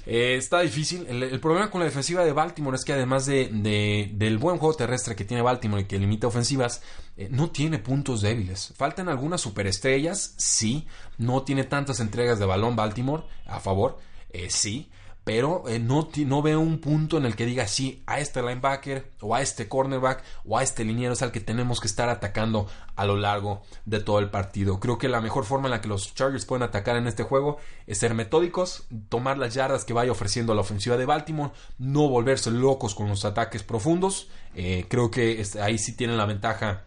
[0.06, 1.06] Eh, está difícil.
[1.06, 5.14] El, problema con la defensiva de Baltimore es que además de, del buen juego terrestre
[5.14, 6.82] que tiene Baltimore y que limita ofensivas,
[7.16, 8.74] eh, no tiene puntos débiles.
[8.76, 10.88] Faltan algunas superestrellas, sí.
[11.16, 13.98] No tiene tantas entregas de balón Baltimore a favor,
[14.32, 14.90] eh, sí
[15.24, 19.34] pero eh, no, veo un punto en el que diga sí a este linebacker o
[19.34, 23.04] a este cornerback o a este liniero es al que tenemos que estar atacando a
[23.04, 24.80] lo largo de todo el partido.
[24.80, 27.58] Creo que la mejor forma en la que los Chargers pueden atacar en este juego
[27.86, 32.50] es ser metódicos, tomar las yardas que vaya ofreciendo la ofensiva de Baltimore, no volverse
[32.50, 34.28] locos con los ataques profundos.
[34.54, 36.84] Eh, creo que ahí sí tienen la ventaja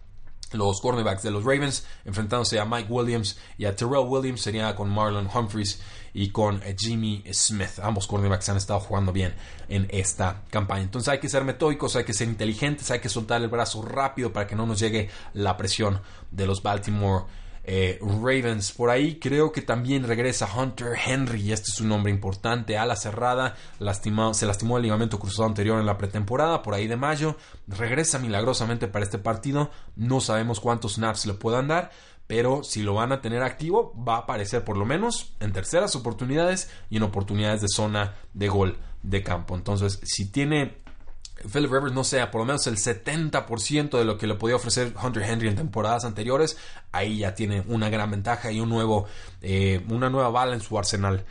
[0.57, 4.89] los cornerbacks de los Ravens enfrentándose a Mike Williams y a Terrell Williams sería con
[4.89, 5.81] Marlon Humphries
[6.13, 7.79] y con eh, Jimmy Smith.
[7.81, 9.35] Ambos cornerbacks han estado jugando bien
[9.67, 10.83] en esta campaña.
[10.83, 14.31] Entonces hay que ser metódicos, hay que ser inteligentes, hay que soltar el brazo rápido
[14.31, 17.25] para que no nos llegue la presión de los Baltimore
[17.67, 18.71] eh, Ravens.
[18.71, 23.55] Por ahí creo que también regresa Hunter Henry, este es un nombre importante, ala cerrada,
[23.77, 27.35] se lastimó el ligamento cruzado anterior en la pretemporada, por ahí de mayo,
[27.67, 31.91] regresa milagrosamente para este partido, no sabemos cuántos snaps le puedan dar,
[32.27, 35.95] pero si lo van a tener activo, va a aparecer por lo menos en terceras
[35.95, 39.55] oportunidades y en oportunidades de zona de gol de campo.
[39.55, 40.84] Entonces, si tiene
[41.51, 44.93] Philip Rivers no sea por lo menos el 70% de lo que le podía ofrecer
[45.01, 46.57] Hunter Henry en temporadas anteriores,
[46.91, 49.05] ahí ya tiene una gran ventaja y un nuevo,
[49.41, 51.25] eh, una nueva bala en su arsenal.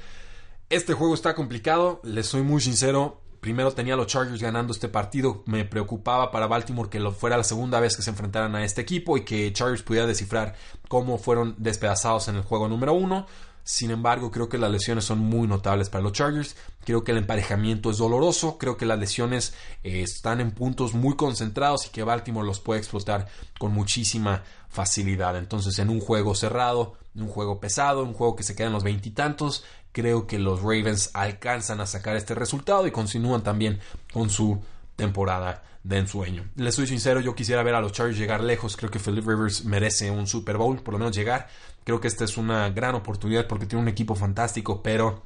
[0.70, 3.20] Este juego está complicado, les soy muy sincero.
[3.40, 5.42] Primero tenía a los Chargers ganando este partido.
[5.44, 8.80] Me preocupaba para Baltimore que lo fuera la segunda vez que se enfrentaran a este
[8.80, 10.54] equipo y que Chargers pudiera descifrar
[10.88, 13.26] cómo fueron despedazados en el juego número uno.
[13.64, 16.54] Sin embargo, creo que las lesiones son muy notables para los Chargers.
[16.84, 18.58] Creo que el emparejamiento es doloroso.
[18.58, 22.80] Creo que las lesiones eh, están en puntos muy concentrados y que Baltimore los puede
[22.80, 23.26] explotar
[23.58, 25.38] con muchísima facilidad.
[25.38, 28.74] Entonces, en un juego cerrado, en un juego pesado, un juego que se queda en
[28.74, 33.80] los veintitantos, creo que los Ravens alcanzan a sacar este resultado y continúan también
[34.12, 34.60] con su
[34.96, 36.48] temporada de ensueño.
[36.56, 38.76] Les soy sincero, yo quisiera ver a los Chargers llegar lejos.
[38.76, 41.48] Creo que Philip Rivers merece un Super Bowl, por lo menos llegar.
[41.84, 45.22] Creo que esta es una gran oportunidad porque tiene un equipo fantástico, pero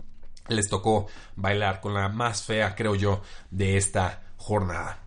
[0.48, 4.98] les tocó bailar con la más fea, creo yo, de esta jornada.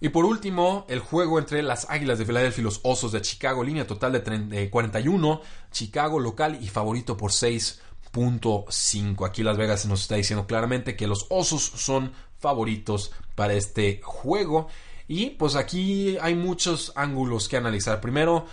[0.00, 3.62] Y por último, el juego entre las Águilas de Filadelfia y los Osos de Chicago,
[3.62, 9.24] línea total de 41, Chicago local y favorito por 6.5.
[9.24, 14.66] Aquí Las Vegas nos está diciendo claramente que los Osos son favoritos para este juego.
[15.06, 18.00] Y pues aquí hay muchos ángulos que analizar.
[18.00, 18.46] Primero,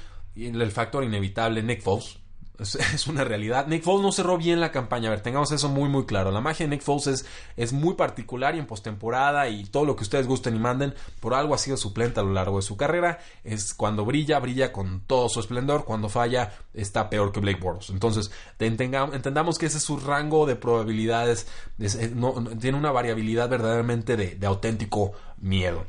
[0.48, 2.20] el factor inevitable, Nick Foles.
[2.94, 3.68] Es, una realidad.
[3.68, 5.08] Nick Foles no cerró bien la campaña.
[5.08, 6.32] A ver, tengamos eso muy, muy claro.
[6.32, 7.26] La magia de Nick Foles es,
[7.56, 11.34] es muy particular y en postemporada y todo lo que ustedes gusten y manden, por
[11.34, 13.20] algo ha sido suplente a lo largo de su carrera.
[13.44, 15.86] Es cuando brilla, brilla con todo su esplendor.
[15.86, 17.92] Cuando falla, está peor que Blake Bortles.
[17.92, 21.48] Entonces, entendamos que ese es su rango de probabilidades.
[21.78, 25.86] tiene una variabilidad verdaderamente de auténtico miedo.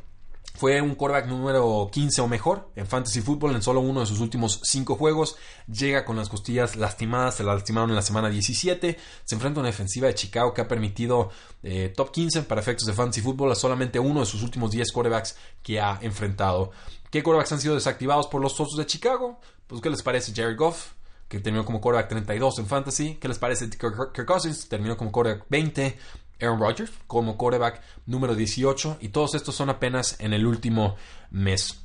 [0.61, 4.21] Fue un quarterback número 15 o mejor en Fantasy Football en solo uno de sus
[4.21, 5.37] últimos 5 juegos.
[5.67, 8.99] Llega con las costillas lastimadas, se la lastimaron en la semana 17.
[9.25, 11.31] Se enfrenta a una defensiva de Chicago que ha permitido
[11.63, 14.93] eh, top 15 para efectos de Fantasy Football a solamente uno de sus últimos 10
[14.93, 16.73] quarterbacks que ha enfrentado.
[17.11, 19.41] ¿Qué quarterbacks han sido desactivados por los Osos de Chicago?
[19.67, 20.91] Pues, ¿qué les parece Jerry Goff?
[21.31, 23.15] que terminó como quarterback 32 en Fantasy.
[23.15, 24.69] ¿Qué les parece Kirk Cousins?
[24.69, 25.97] Terminó como quarterback 20.
[26.41, 30.97] Aaron Rodgers como quarterback número 18 y todos estos son apenas en el último
[31.31, 31.81] mes.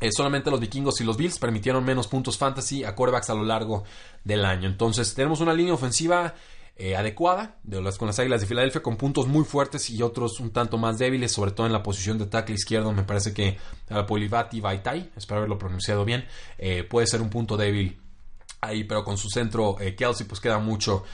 [0.00, 3.44] Eh, solamente los vikingos y los Bills permitieron menos puntos fantasy a quarterbacks a lo
[3.44, 3.84] largo
[4.24, 4.68] del año.
[4.68, 6.34] Entonces tenemos una línea ofensiva
[6.76, 7.56] eh, adecuada
[7.98, 11.32] con las Águilas de Filadelfia con puntos muy fuertes y otros un tanto más débiles,
[11.32, 12.92] sobre todo en la posición de tackle izquierdo.
[12.92, 13.56] Me parece que
[14.06, 16.26] Polivati Vaitai, espero haberlo pronunciado bien,
[16.58, 17.98] eh, puede ser un punto débil
[18.60, 21.04] ahí, pero con su centro Kelsey pues queda mucho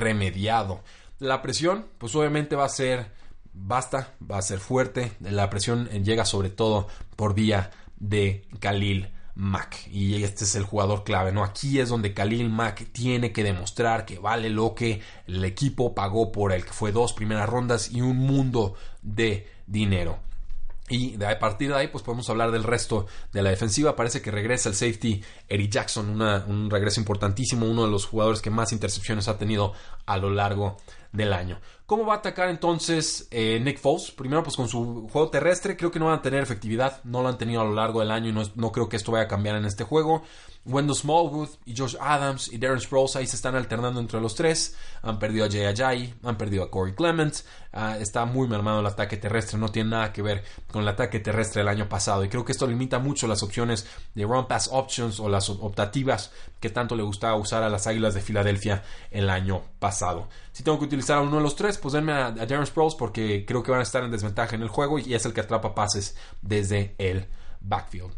[0.00, 0.82] remediado.
[1.20, 3.12] La presión, pues obviamente va a ser
[3.52, 5.12] basta, va a ser fuerte.
[5.20, 9.86] La presión llega sobre todo por vía de Khalil Mack.
[9.90, 11.44] Y este es el jugador clave, ¿no?
[11.44, 16.32] Aquí es donde Khalil Mack tiene que demostrar que vale lo que el equipo pagó
[16.32, 20.20] por él, que fue dos primeras rondas y un mundo de dinero.
[20.88, 23.94] Y de a partir de ahí, pues podemos hablar del resto de la defensiva.
[23.94, 28.50] Parece que regresa el safety Eric Jackson, un regreso importantísimo, uno de los jugadores que
[28.50, 29.74] más intercepciones ha tenido
[30.06, 30.78] a lo largo
[31.12, 31.60] del año.
[31.86, 34.12] ¿Cómo va a atacar entonces eh, Nick Foles?
[34.12, 37.28] Primero, pues con su juego terrestre, creo que no van a tener efectividad, no lo
[37.28, 39.56] han tenido a lo largo del año y no, creo que esto vaya a cambiar
[39.56, 40.22] en este juego.
[40.66, 44.76] Wendell Smallwood y Josh Adams y Darren Sproles ahí se están alternando entre los tres.
[45.02, 47.44] Han perdido a Jay Ajayi, han perdido a Corey Clements.
[47.72, 51.18] Ah, está muy mermado el ataque terrestre, no tiene nada que ver con el ataque
[51.18, 52.24] terrestre del año pasado.
[52.24, 56.30] Y creo que esto limita mucho las opciones de run pass options o las optativas
[56.60, 60.28] que tanto le gustaba usar a las Águilas de Filadelfia el año pasado.
[60.52, 63.44] Si tengo que utilizar a uno de los tres, pues denme a, Darren Sproles porque
[63.46, 65.74] creo que van a estar en desventaja en el juego y es el que atrapa
[65.74, 67.26] pases desde el
[67.60, 68.12] backfield.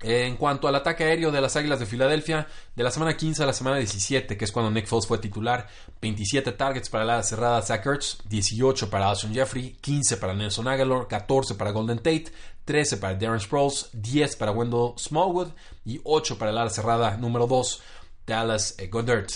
[0.00, 3.46] En cuanto al ataque aéreo de las Águilas de Filadelfia, de la semana 15 a
[3.46, 5.66] la semana 17, que es cuando Nick Foles fue titular,
[6.00, 11.08] 27 targets para la cerrada Zach Ertz, 18 para Alshon Jeffrey, 15 para Nelson Aguilar,
[11.08, 12.26] 14 para Golden Tate,
[12.68, 15.52] 13 para Darren Sproles, 10 para Wendell Smallwood
[15.86, 17.80] y 8 para la ala cerrada número 2,
[18.26, 19.30] Dallas Goddard.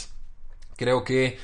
[0.76, 1.38] Creo que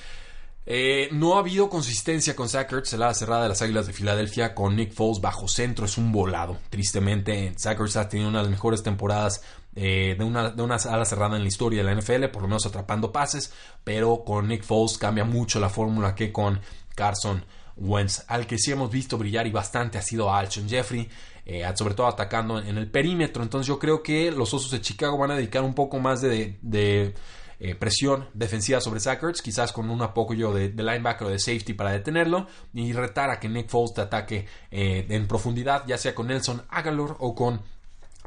[0.66, 4.54] eh, no ha habido consistencia con Zach Ertz, la cerrada de las Águilas de Filadelfia,
[4.54, 6.58] con Nick Foles bajo centro, es un volado.
[6.68, 9.42] Tristemente, Zach ha tenido una de las mejores temporadas
[9.74, 12.48] eh, de, una, de una ala cerrada en la historia de la NFL, por lo
[12.48, 13.50] menos atrapando pases,
[13.82, 16.60] pero con Nick Foles cambia mucho la fórmula que con
[16.94, 17.46] Carson
[17.78, 18.24] Wentz.
[18.28, 21.08] Al que sí hemos visto brillar y bastante ha sido Alshon Jeffrey,
[21.46, 23.42] eh, sobre todo atacando en el perímetro.
[23.42, 27.14] Entonces yo creo que los Osos de Chicago van a dedicar un poco más de
[27.60, 31.90] eh, presión defensiva sobre Sackers, quizás con un apoyo de, linebacker o de safety para
[31.90, 36.28] detenerlo y retar a que Nick Foles te ataque eh, en profundidad, ya sea con
[36.28, 37.60] Nelson Agalor o con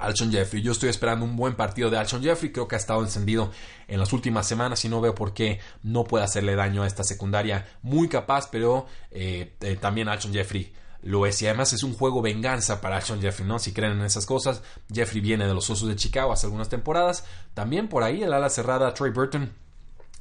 [0.01, 0.61] Alshon Jeffrey.
[0.61, 2.51] Yo estoy esperando un buen partido de Alshon Jeffrey.
[2.51, 3.51] Creo que ha estado encendido
[3.87, 7.03] en las últimas semanas y no veo por qué no puede hacerle daño a esta
[7.03, 11.41] secundaria muy capaz, pero eh, también Alshon Jeffrey lo es.
[11.41, 13.59] Y además es un juego venganza para Sean Jeffrey, ¿no?
[13.59, 14.61] Si creen en esas cosas.
[14.93, 17.25] Jeffrey viene de los Osos de Chicago hace algunas temporadas.
[17.53, 19.51] También por ahí el ala cerrada Trey Burton,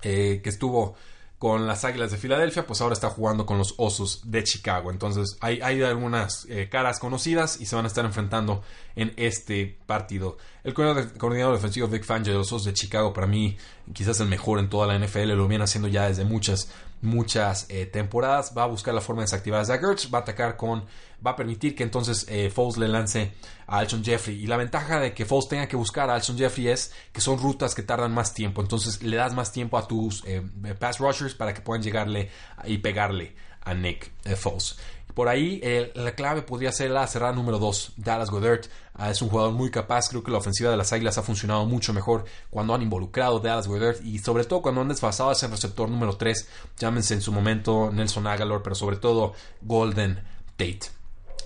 [0.03, 0.97] eh, que estuvo
[1.41, 4.91] con las Águilas de Filadelfia, pues ahora está jugando con los Osos de Chicago.
[4.91, 8.63] Entonces hay, algunas eh, caras conocidas y se van a estar enfrentando
[8.95, 10.37] en este partido.
[10.65, 13.57] El coordinador defensivo Vic Fangio de los Osos de Chicago, para mí,
[13.95, 16.69] quizás el mejor en toda la NFL, lo viene haciendo ya desde muchas,
[17.03, 18.53] muchas eh, temporadas.
[18.57, 20.85] Va a buscar la forma de desactivar a Zach va a atacar con
[21.25, 23.33] va a permitir que entonces eh, Foles le lance
[23.67, 24.43] a Alshon Jeffrey.
[24.43, 27.39] Y la ventaja de que Foles tenga que buscar a Alshon Jeffrey es que son
[27.39, 28.63] rutas que tardan más tiempo.
[28.63, 30.43] Entonces le das más tiempo a tus eh,
[30.79, 32.31] pass rushers para que puedan llegarle
[32.65, 34.79] y pegarle a Nick eh, Foles.
[35.15, 35.61] Por ahí
[35.95, 38.67] la clave podría ser la cerrada número 2, Dallas Goddard.
[38.95, 40.09] Ah, es un jugador muy capaz.
[40.09, 43.41] Creo que la ofensiva de las Águilas ha funcionado mucho mejor cuando han involucrado a
[43.41, 46.49] Dallas Goddard y sobre todo cuando han desfasado a ese receptor número 3.
[46.79, 50.23] Llámense en su momento Nelson Aguilar, pero sobre todo Golden
[50.57, 51.01] Tate.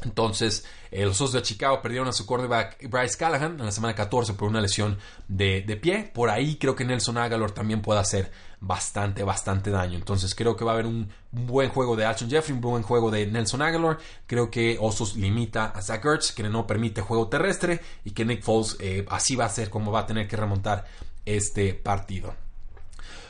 [0.04, 3.94] Entonces, eh, los Osos de Chicago perdieron a su quarterback Bryce Callahan en la semana
[3.94, 4.98] 14 por una lesión
[5.28, 6.10] de, pie.
[6.14, 8.30] Por ahí creo que Nelson Aguilar también puede hacer
[8.66, 9.96] bastante, bastante daño.
[9.96, 13.10] Entonces creo que va a haber un, buen juego de Alshon Jeffrey, un buen juego
[13.10, 13.98] de Nelson Aguilar.
[14.26, 18.42] Creo que Osos limita a Zach Ertz, que no permite juego terrestre, y que Nick
[18.42, 20.86] Foles eh, así va a ser como va a tener que remontar
[21.24, 22.34] este partido.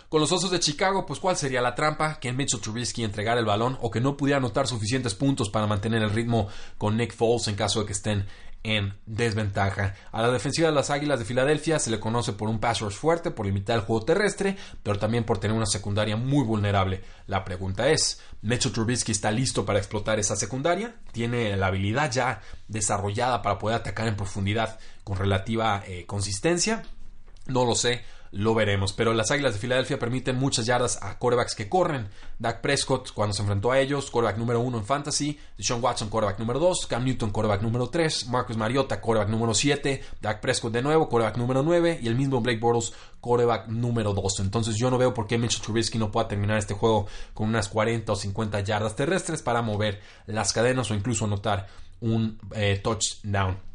[0.09, 2.21] Con los Osos de Chicago, pues ¿cuál sería la trampa?
[2.21, 6.03] Que Mitchell Trubisky entregara el balón o que no pudiera anotar suficientes puntos para mantener
[6.03, 6.47] el ritmo
[6.79, 8.27] con Nick Foles en caso de que estén
[8.65, 9.95] en desventaja.
[10.11, 12.95] A la defensiva de las Águilas de Filadelfia se le conoce por un pass rush
[12.95, 17.03] fuerte, por limitar el juego terrestre, pero también por tener una secundaria muy vulnerable.
[17.27, 20.97] La pregunta es, ¿Mitchell Trubisky está listo para explotar esa secundaria?
[21.13, 26.83] ¿Tiene la habilidad ya desarrollada para poder atacar en profundidad con relativa eh, consistencia?
[27.47, 28.03] No lo sé
[28.35, 28.93] lo veremos.
[28.93, 32.09] Pero las Águilas de Filadelfia permiten muchas yardas a corebacks que corren.
[32.39, 35.39] Dak Prescott, cuando se enfrentó a ellos, coreback número uno en fantasy.
[35.57, 36.87] Deshaun Watson, coreback número dos.
[36.87, 38.27] Cam Newton, coreback número tres.
[38.27, 40.03] Marcus Mariota, coreback número siete.
[40.21, 41.99] Dak Prescott de nuevo, coreback número nueve.
[42.03, 44.41] Y el mismo Blake Bortles, coreback número dos.
[44.41, 47.69] Entonces yo no veo por qué Mitchell Trubisky no pueda terminar este juego con unas
[47.69, 51.69] 40 o 50 yardas terrestres para mover las cadenas o incluso anotar
[52.01, 53.74] un eh, touchdown.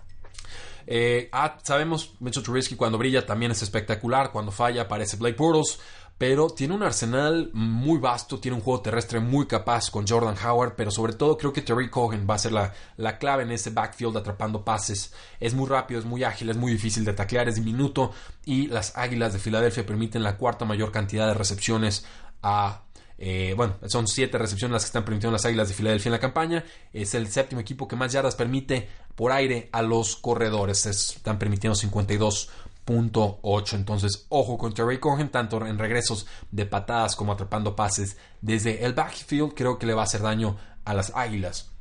[0.92, 5.80] Eh, ah, sabemos, Mitchell Trubisky cuando brilla también es espectacular, cuando falla aparece Blake Bortles,
[6.18, 10.74] pero tiene un arsenal muy vasto, tiene un juego terrestre muy capaz con Jordan Howard,
[10.76, 13.70] pero sobre todo creo que Terry Cohen va a ser la, la, clave en ese
[13.70, 15.14] backfield atrapando pases.
[15.40, 18.12] Es muy rápido, es muy ágil, es muy difícil de taclear, es diminuto
[18.44, 22.04] y las Águilas de Filadelfia permiten la cuarta mayor cantidad de recepciones
[22.42, 22.82] a
[23.22, 26.20] eh, bueno, son siete recepciones las que están permitiendo las Águilas de Filadelfia en la
[26.20, 26.64] campaña.
[26.94, 30.86] Es el séptimo equipo que más yardas permite por aire a los corredores.
[30.86, 33.74] están permitiendo 52.8.
[33.74, 38.94] Entonces, ojo con Terry Cohen, tanto en regresos de patadas como atrapando pases desde el
[38.94, 39.54] backfield.
[39.54, 40.56] Creo que le va a hacer daño
[40.86, 41.72] a las Águilas.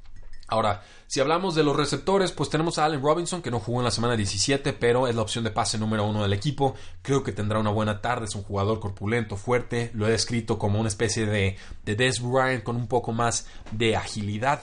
[0.51, 3.85] Ahora, si hablamos de los receptores, pues tenemos a Allen Robinson, que no jugó en
[3.85, 6.75] la semana 17, pero es la opción de pase número uno del equipo.
[7.03, 9.91] Creo que tendrá una buena tarde, es un jugador corpulento, fuerte.
[9.93, 13.95] Lo he descrito como una especie de, de Des Bryant con un poco más de
[13.95, 14.63] agilidad.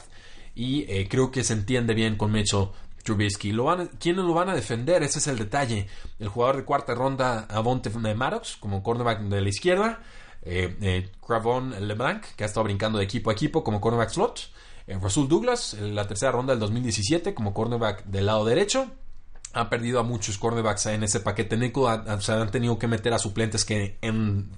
[0.56, 2.70] Y eh, creo que se entiende bien con Mitchell
[3.04, 3.52] Trubisky.
[3.52, 3.66] Lo
[4.00, 5.04] ¿Quiénes lo van a defender?
[5.04, 5.88] Ese es el detalle.
[6.18, 10.00] El jugador de cuarta ronda, Avonte Maddox, como cornerback de la izquierda.
[10.42, 14.50] Eh, eh, Cravon LeBlanc, que ha estado brincando de equipo a equipo como cornerback slot.
[14.88, 18.92] Rasul Douglas, en la tercera ronda del 2017 como cornerback del lado derecho.
[19.54, 22.02] Ha perdido a muchos cornerbacks en ese paquete nickel.
[22.20, 24.52] se han tenido que meter a suplentes que en,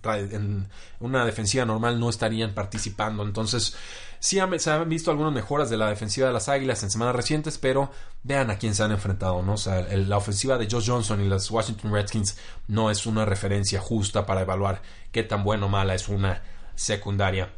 [1.00, 3.22] una defensiva normal no estarían participando.
[3.24, 3.76] Entonces,
[4.20, 7.60] sí se han visto algunas mejoras de la defensiva de las Águilas en semanas recientes,
[7.60, 7.92] pero
[8.24, 9.44] vean a quién se han enfrentado.
[9.44, 9.56] ¿no?
[9.92, 14.42] la ofensiva de Josh Johnson y los Washington Redskins no es una referencia justa para
[14.42, 16.42] evaluar qué tan buena o mala es una
[16.74, 17.52] secundaria.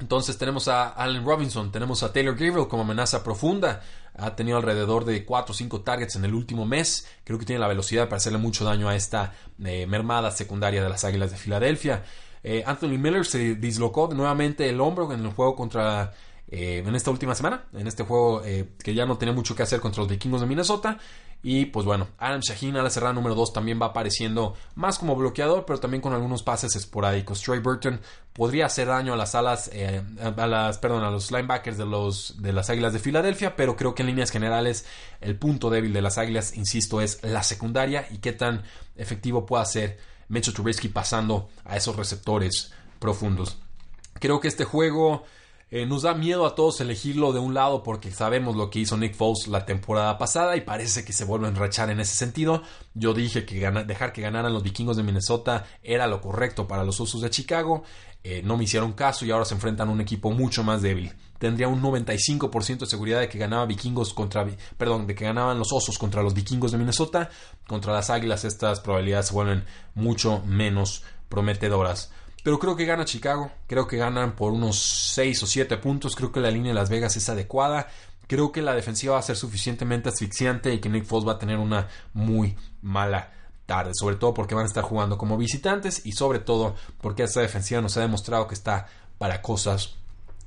[0.00, 3.80] Entonces tenemos a Allen Robinson, tenemos a Taylor Gabriel como amenaza profunda.
[4.14, 7.06] Ha tenido alrededor de 4 o 5 targets en el último mes.
[7.24, 9.32] Creo que tiene la velocidad para hacerle mucho daño a esta
[9.64, 12.04] eh, mermada secundaria de las Águilas de Filadelfia.
[12.42, 16.12] Eh, Anthony Miller se dislocó nuevamente el hombro en el juego contra
[16.48, 19.80] eh, en esta última semana, en este juego que ya no tenía mucho que hacer
[19.80, 20.98] contra los vikingos de Minnesota.
[21.42, 25.14] Y pues bueno, Adam Shaheen a la cerrada número 2 también va apareciendo más como
[25.14, 27.40] bloqueador, pero también con algunos pases esporádicos.
[27.40, 28.00] Trey Burton
[28.36, 32.40] podría hacer daño a las alas, eh, a las, perdón, a los linebackers de los
[32.42, 34.84] de las Águilas de Filadelfia, pero creo que en líneas generales
[35.22, 38.62] el punto débil de las Águilas, insisto, es la secundaria y qué tan
[38.96, 43.56] efectivo puede ser Mitchell Trubisky pasando a esos receptores profundos.
[44.20, 45.24] Creo que este juego
[45.68, 48.96] eh, nos da miedo a todos elegirlo de un lado porque sabemos lo que hizo
[48.96, 52.62] Nick Foles la temporada pasada y parece que se vuelve a enrachar en ese sentido.
[52.94, 57.00] Yo dije que dejar que ganaran los vikingos de Minnesota era lo correcto para los
[57.00, 57.82] Osos de Chicago.
[58.22, 61.12] Eh, no me hicieron caso y ahora se enfrentan a un equipo mucho más débil.
[61.38, 64.46] Tendría un 95% de seguridad de que ganaba vikingos contra,
[64.78, 67.28] perdón, de que ganaban los osos contra los vikingos de Minnesota.
[67.66, 69.64] Contra las águilas estas probabilidades se vuelven
[69.94, 72.12] mucho menos prometedoras.
[72.46, 74.78] Pero creo que gana Chicago, creo que ganan por unos
[75.14, 77.88] 6 o 7 puntos, creo que la línea de Las Vegas es adecuada,
[78.28, 81.38] creo que la defensiva va a ser suficientemente asfixiante y que Nick Foles va a
[81.40, 83.32] tener una muy mala
[83.66, 87.40] tarde, sobre todo porque van a estar jugando como visitantes y sobre todo porque esta
[87.40, 88.86] defensiva nos ha demostrado que está
[89.18, 89.96] para cosas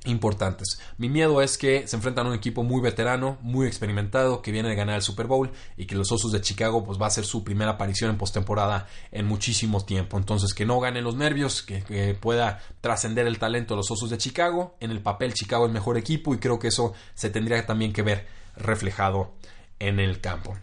[0.04, 0.80] importantes.
[0.98, 4.68] Mi miedo es que se enfrentan a un equipo muy veterano, muy experimentado, que viene
[4.68, 7.24] de ganar el Super Bowl y que los Osos de Chicago pues va a ser
[7.24, 10.16] su primera aparición en postemporada en muchísimo tiempo.
[10.16, 14.10] Entonces que no ganen los nervios, que, que pueda trascender el talento de los Osos
[14.10, 14.76] de Chicago.
[14.80, 17.92] En el papel Chicago es el mejor equipo y creo que eso se tendría también
[17.92, 18.26] que ver
[18.56, 19.32] reflejado
[19.78, 20.56] en el campo.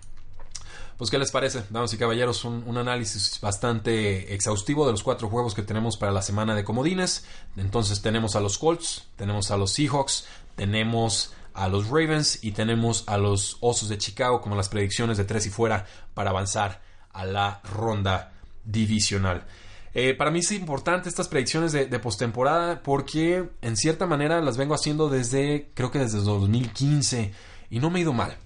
[0.97, 2.43] Pues, ¿qué les parece, damas y caballeros?
[2.43, 7.23] Un, análisis bastante exhaustivo de los cuatro juegos que tenemos para la semana de comodines.
[7.55, 10.25] Entonces, tenemos a los Colts, tenemos a los Seahawks,
[10.55, 15.25] tenemos a los Ravens y tenemos a los Osos de Chicago como las predicciones de
[15.25, 15.85] tres y fuera
[16.15, 16.81] para avanzar
[17.11, 18.33] a la ronda
[18.63, 19.45] divisional.
[19.93, 24.57] Eh, para mí es importante estas predicciones de, de postemporada porque en cierta manera las
[24.57, 27.33] vengo haciendo desde, creo que desde 2015
[27.69, 28.37] y no me ha ido mal.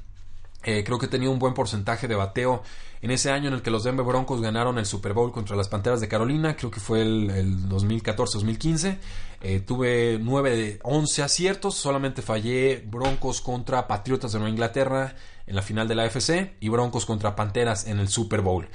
[0.64, 2.62] Eh, creo que tenía un buen porcentaje de bateo
[3.02, 5.68] en ese año en el que los Denver Broncos ganaron el Super Bowl contra las
[5.68, 8.98] Panteras de Carolina, creo que fue el, 2014-2015.
[9.42, 15.16] Eh, tuve 9 de 11 aciertos, solamente fallé Broncos contra Patriotas de Nueva Inglaterra
[15.48, 18.68] en la final de la AFC y Broncos contra Panteras en el Super Bowl.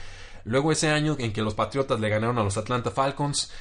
[0.45, 3.53] Luego ese año en que los Patriotas le ganaron a los Atlanta Falcons,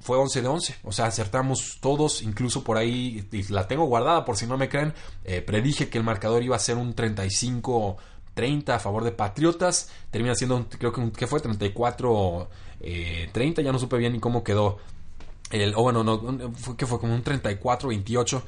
[0.00, 0.76] fue 11 de 11.
[0.84, 4.68] O sea, acertamos todos, incluso por ahí, y la tengo guardada por si no me
[4.68, 4.92] creen,
[5.24, 7.96] eh, predije que el marcador iba a ser un 35
[8.34, 9.90] 30 a favor de Patriotas.
[10.10, 12.48] Termina siendo, creo que, fue 34
[13.32, 14.78] 30, eh, ya no supe bien ni cómo quedó.
[15.50, 18.42] El, o bueno, no, fue, que fue como un 34 28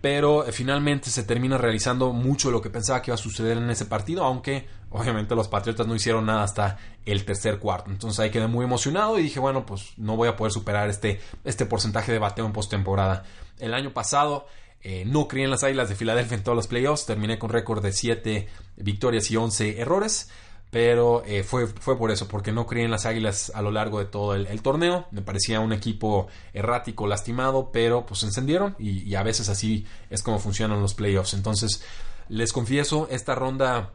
[0.00, 3.70] pero eh, finalmente se termina realizando mucho lo que pensaba que iba a suceder en
[3.70, 7.90] ese partido, aunque obviamente los Patriotas no hicieron nada hasta el tercer cuarto.
[7.90, 11.20] Entonces ahí quedé muy emocionado y dije, bueno, pues no voy a poder superar este,
[11.44, 13.24] este porcentaje de bateo en postemporada.
[13.58, 14.46] El año pasado
[14.82, 17.82] eh, no creí en las Águilas de Filadelfia en todos los playoffs, terminé con récord
[17.82, 20.30] de 7 victorias y 11 errores
[20.70, 23.98] pero eh, fue, fue por eso, porque no creí en las Águilas a lo largo
[23.98, 25.06] de todo el, torneo.
[25.10, 30.38] Me parecía un equipo errático, lastimado, pero pues encendieron y, a veces así es como
[30.38, 31.34] funcionan los playoffs.
[31.34, 31.84] Entonces,
[32.28, 33.92] les confieso, esta ronda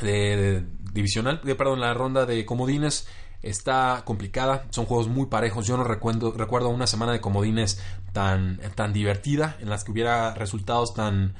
[0.00, 3.08] de, divisional, de, perdón, la ronda de comodines
[3.42, 5.66] está complicada, son juegos muy parejos.
[5.66, 7.82] Yo no recuerdo, recuerdo una semana de comodines
[8.12, 11.34] tan, tan divertida, en las que hubiera resultados tan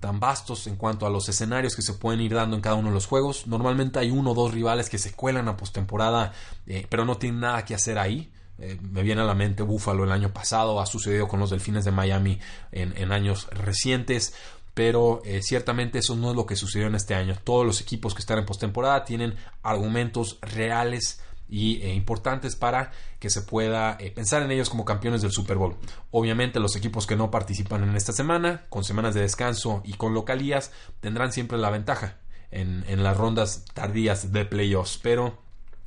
[0.00, 2.88] tan vastos en cuanto a los escenarios que se pueden ir dando en cada uno
[2.88, 3.46] de los juegos.
[3.46, 6.32] Normalmente hay uno o dos rivales que se cuelan a postemporada,
[6.66, 8.30] eh, pero no tienen nada que hacer ahí.
[8.58, 11.84] Eh, me viene a la mente Buffalo el año pasado, ha sucedido con los Delfines
[11.84, 12.38] de Miami
[12.72, 14.34] en, años recientes,
[14.72, 17.36] pero eh, ciertamente eso no es lo que sucedió en este año.
[17.44, 23.30] Todos los equipos que están en postemporada tienen argumentos reales y eh, importantes para que
[23.30, 25.76] se pueda eh, pensar en ellos como campeones del Super Bowl.
[26.10, 30.14] Obviamente los equipos que no participan en esta semana, con semanas de descanso y con
[30.14, 32.18] localías, tendrán siempre la ventaja
[32.50, 35.38] en, en las rondas tardías de playoffs, pero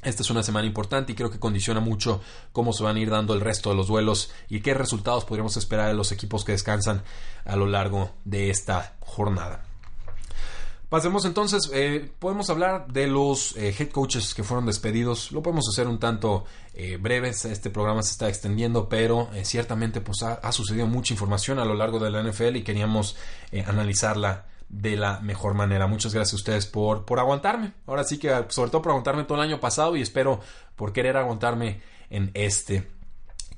[0.02, 2.22] esta es una semana importante y creo que condiciona mucho
[2.54, 5.58] cómo se van a ir dando el resto de los duelos y qué resultados podríamos
[5.58, 7.04] esperar de los equipos que descansan
[7.44, 9.69] a lo largo de esta jornada.
[10.90, 15.32] Pasemos entonces, eh, podemos hablar de los eh, head coaches que fueron despedidos.
[15.32, 20.24] Lo podemos hacer un tanto eh, breve, este programa se está extendiendo, pero ciertamente pues,
[20.24, 23.16] ha, sucedido mucha información a lo largo de la NFL y queríamos
[23.68, 25.86] analizarla de la mejor manera.
[25.86, 27.74] Muchas gracias a ustedes por, por aguantarme.
[27.86, 30.40] Ahora sí que sobre todo por aguantarme todo el año pasado y espero
[30.76, 32.88] por querer aguantarme en este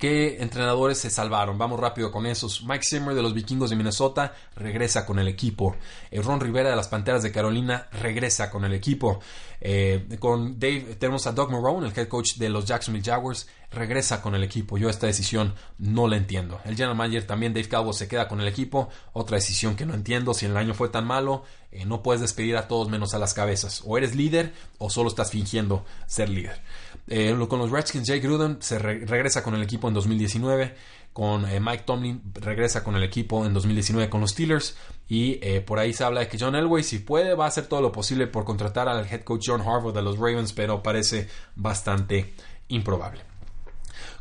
[0.02, 1.60] ¿Qué entrenadores se salvaron?
[1.60, 2.64] Vamos rápido con esos.
[2.64, 5.76] Mike Zimmer de los Vikingos de Minnesota regresa con el equipo.
[6.10, 9.20] Eh, Ron Rivera de las Panteras de Carolina regresa con el equipo.
[9.64, 14.24] Eh, con Dave tenemos a Doug Marrone, el head coach de los Jacksonville Jaguars, regresa
[14.24, 14.80] con el equipo.
[14.80, 16.60] Yo esta decisión no la entiendo.
[16.66, 18.90] El general manager también Dave Cowboy se queda con el equipo.
[19.14, 20.34] Otra decisión que no entiendo.
[20.34, 23.36] Si el año fue tan malo, eh, no puedes despedir a todos menos a las
[23.36, 23.84] cabezas.
[23.86, 26.60] O eres líder o solo estás fingiendo ser líder.
[27.08, 30.76] Eh, con los Redskins, Jake Gruden se regresa con el equipo en 2019.
[31.14, 34.78] Con eh, Mike Tomlin regresa con el equipo en 2019 con los Steelers.
[35.10, 37.68] Y eh, por ahí se habla de que John Elway, si puede, va a hacer
[37.68, 41.28] todo lo posible por contratar al head coach John Harbaugh de los Ravens, pero parece
[41.56, 42.34] bastante
[42.70, 43.22] improbable.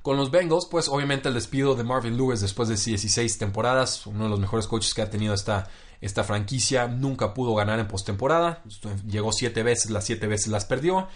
[0.03, 4.25] Con los Bengals, pues obviamente el despido de Marvin Lewis después de 16 temporadas, uno
[4.25, 5.69] de los mejores coaches que ha tenido esta,
[6.01, 8.63] esta franquicia, nunca pudo ganar en postemporada,
[9.07, 11.07] llegó 7 veces, las 7 veces las perdió.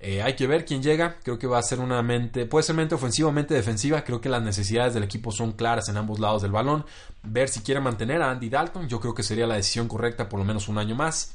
[0.00, 1.16] Eh, hay que ver quién llega.
[1.22, 4.02] Creo que va a ser una mente, puede ser mente ofensiva mente defensiva.
[4.04, 6.84] Creo que las necesidades del equipo son claras en ambos lados del balón.
[7.22, 8.88] Ver si quiere mantener a Andy Dalton.
[8.88, 11.34] Yo creo que sería la decisión correcta por lo menos un año más.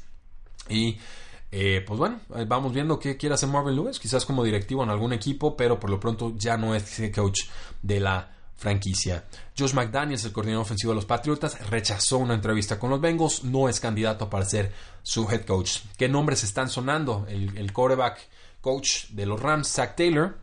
[0.68, 0.98] Y
[1.56, 5.12] Eh, pues bueno, vamos viendo qué quiere hacer Marvin Lewis, quizás como directivo en algún
[5.12, 7.42] equipo, pero por lo pronto ya no es coach
[7.80, 9.24] de la franquicia.
[9.56, 13.68] Josh McDaniels, el coordinador ofensivo de los Patriotas, rechazó una entrevista con los Bengals, no
[13.68, 14.72] es candidato para ser
[15.04, 15.78] su head coach.
[15.96, 17.24] ¿Qué nombres están sonando?
[17.28, 18.18] El, el quarterback
[18.64, 20.38] coach de los Rams, Zach Taylor,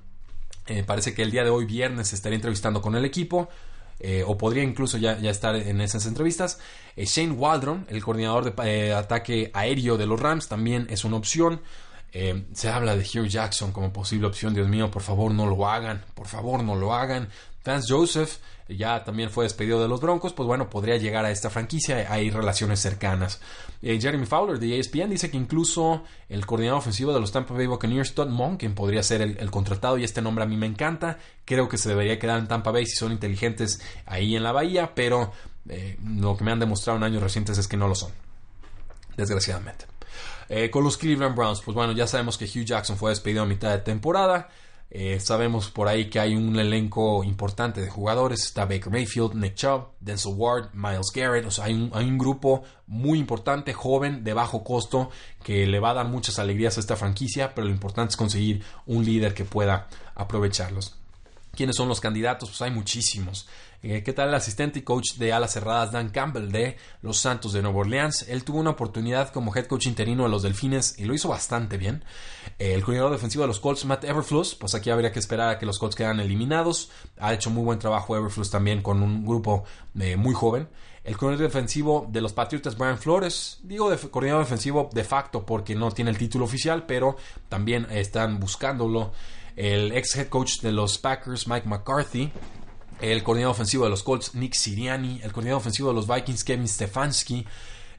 [0.67, 3.49] eh, parece que el día de hoy, viernes, estaría entrevistando con el equipo.
[4.03, 6.59] Eh, o podría incluso ya, estar en esas entrevistas.
[6.95, 11.61] Eh, Shane Waldron, el coordinador de ataque aéreo de los Rams, también es una opción.
[12.53, 14.53] se habla de Hugh Jackson como posible opción.
[14.53, 16.03] Dios mío, por favor no lo hagan.
[16.13, 17.29] Por favor no lo hagan.
[17.63, 18.39] Vance Joseph
[18.77, 22.29] ya también fue despedido de los Broncos, pues bueno, podría llegar a esta franquicia, hay
[22.29, 23.41] relaciones cercanas.
[23.81, 27.67] Eh, Jeremy Fowler de ESPN dice que incluso el coordinador ofensivo de los Tampa Bay
[27.67, 31.67] Buccaneers, Todd Monken, podría ser el, contratado y este nombre a mí me encanta, creo
[31.67, 35.31] que se debería quedar en Tampa Bay si son inteligentes ahí en la bahía, pero
[35.67, 38.11] eh, lo que me han demostrado en años recientes es que no lo son,
[39.17, 39.85] desgraciadamente.
[40.49, 43.45] Eh, con los Cleveland Browns, pues bueno, ya sabemos que Hugh Jackson fue despedido a
[43.45, 44.49] mitad de temporada.
[44.93, 48.43] Eh, sabemos por ahí que hay un elenco importante de jugadores.
[48.43, 51.45] Está Baker Mayfield, Nick Chubb, Denzel Ward, Miles Garrett.
[51.45, 55.09] O sea, hay un, hay un, grupo muy importante, joven, de bajo costo,
[55.43, 58.65] que le va a dar muchas alegrías a esta franquicia, pero lo importante es conseguir
[58.85, 60.97] un líder que pueda aprovecharlos.
[61.55, 62.49] ¿Quiénes son los candidatos?
[62.49, 63.47] Pues hay muchísimos.
[63.83, 67.51] Eh, ¿Qué tal el asistente y coach de alas cerradas Dan Campbell de los Santos
[67.53, 68.27] de Nueva Orleans?
[68.29, 71.77] Él tuvo una oportunidad como head coach interino de los Delfines y lo hizo bastante
[71.77, 72.03] bien.
[72.59, 75.57] Eh, el coordinador defensivo de los Colts, Matt Everfluss, pues aquí habría que esperar a
[75.57, 76.91] que los Colts quedan eliminados.
[77.17, 79.63] Ha hecho muy buen trabajo Everfluss también con un grupo
[79.99, 80.69] eh, muy joven.
[81.03, 85.73] El coordinador defensivo de los Patriotas, Brian Flores, digo de, coordinador defensivo de facto porque
[85.73, 87.17] no tiene el título oficial, pero
[87.49, 89.11] también están buscándolo
[89.55, 92.31] el ex head coach de los Packers, Mike McCarthy,
[93.01, 96.67] el coordinador ofensivo de los Colts, Nick Siriani, el coordinador ofensivo de los Vikings, Kevin
[96.67, 97.45] Stefanski,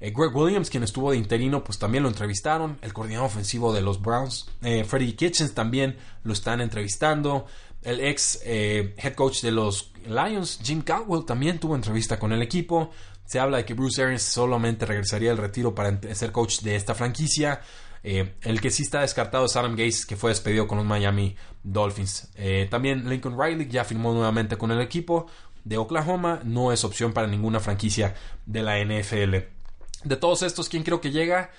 [0.00, 2.78] eh, Greg Williams, quien estuvo de interino, pues también lo entrevistaron.
[2.82, 7.46] El coordinador ofensivo de los Browns, eh, Freddie Kitchens, también lo están entrevistando.
[7.82, 12.42] El ex eh, head coach de los Lions, Jim Caldwell, también tuvo entrevista con el
[12.42, 12.90] equipo.
[13.24, 16.94] Se habla de que Bruce Arians solamente regresaría al retiro para ser coach de esta
[16.94, 17.61] franquicia.
[18.05, 21.36] Eh, el que sí está descartado es Adam Gates, que fue despedido con los Miami
[21.62, 22.30] Dolphins.
[22.36, 25.26] Eh, también Lincoln Riley ya firmó nuevamente con el equipo
[25.64, 26.40] de Oklahoma.
[26.44, 28.14] No es opción para ninguna franquicia
[28.46, 29.36] de la NFL.
[30.05, 31.50] De todos estos, ¿quién creo que llega?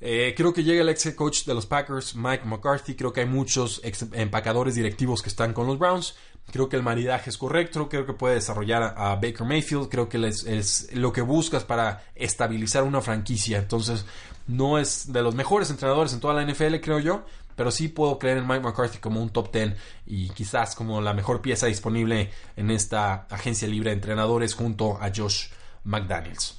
[0.00, 2.94] Eh, creo que llega el ex coach de los Packers, Mike McCarthy.
[2.94, 3.80] Creo que hay muchos
[4.12, 6.14] empacadores directivos que están con los Browns.
[6.52, 7.88] Creo que el maridaje es correcto.
[7.88, 9.88] Creo que puede desarrollar a, Baker Mayfield.
[9.88, 13.58] Creo que es, lo que buscas para estabilizar una franquicia.
[13.58, 14.04] Entonces,
[14.48, 17.24] no es de los mejores entrenadores en toda la NFL, creo yo,
[17.54, 19.74] pero sí puedo creer en Mike McCarthy como un top 10
[20.06, 25.10] y quizás como la mejor pieza disponible en esta agencia libre de entrenadores junto a
[25.14, 25.48] Josh
[25.84, 26.56] McDaniels.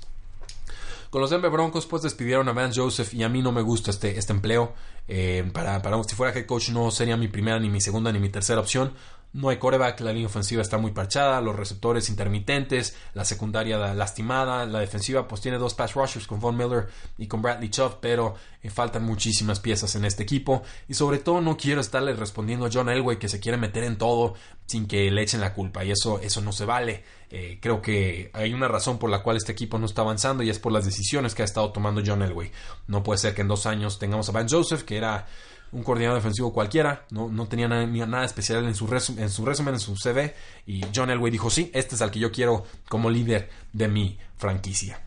[1.09, 3.89] Con los Denver Broncos, pues despidieron a Vance Joseph y a mí no me gusta
[3.89, 4.73] este, este empleo.
[5.07, 8.19] Eh, para, para si fuera head coach no sería mi primera, ni mi segunda, ni
[8.19, 8.93] mi tercera opción.
[9.31, 14.65] No hay coreback, la línea ofensiva está muy parchada, los receptores intermitentes, la secundaria lastimada,
[14.65, 18.33] la defensiva pues tiene dos pass rushers con Von Miller y con Bradley Chubb, pero
[18.63, 22.69] eh, faltan muchísimas piezas en este equipo y sobre todo no quiero estarle respondiendo a
[22.73, 24.33] John Elway que se quiere meter en todo
[24.65, 27.03] sin que le echen la culpa y eso, eso no se vale.
[27.29, 30.49] Eh, creo que hay una razón por la cual este equipo no está avanzando y
[30.49, 32.51] es por las decisiones que ha estado tomando John Elway.
[32.87, 35.27] No puede ser que en dos años tengamos a Van Joseph, que era
[35.71, 38.85] un coordinador defensivo cualquiera, no, no tenía nada, nada especial en su,
[39.17, 42.19] en su resumen, en su CV, y John Elway dijo, sí, este es al que
[42.19, 45.01] yo quiero como líder de mi franquicia.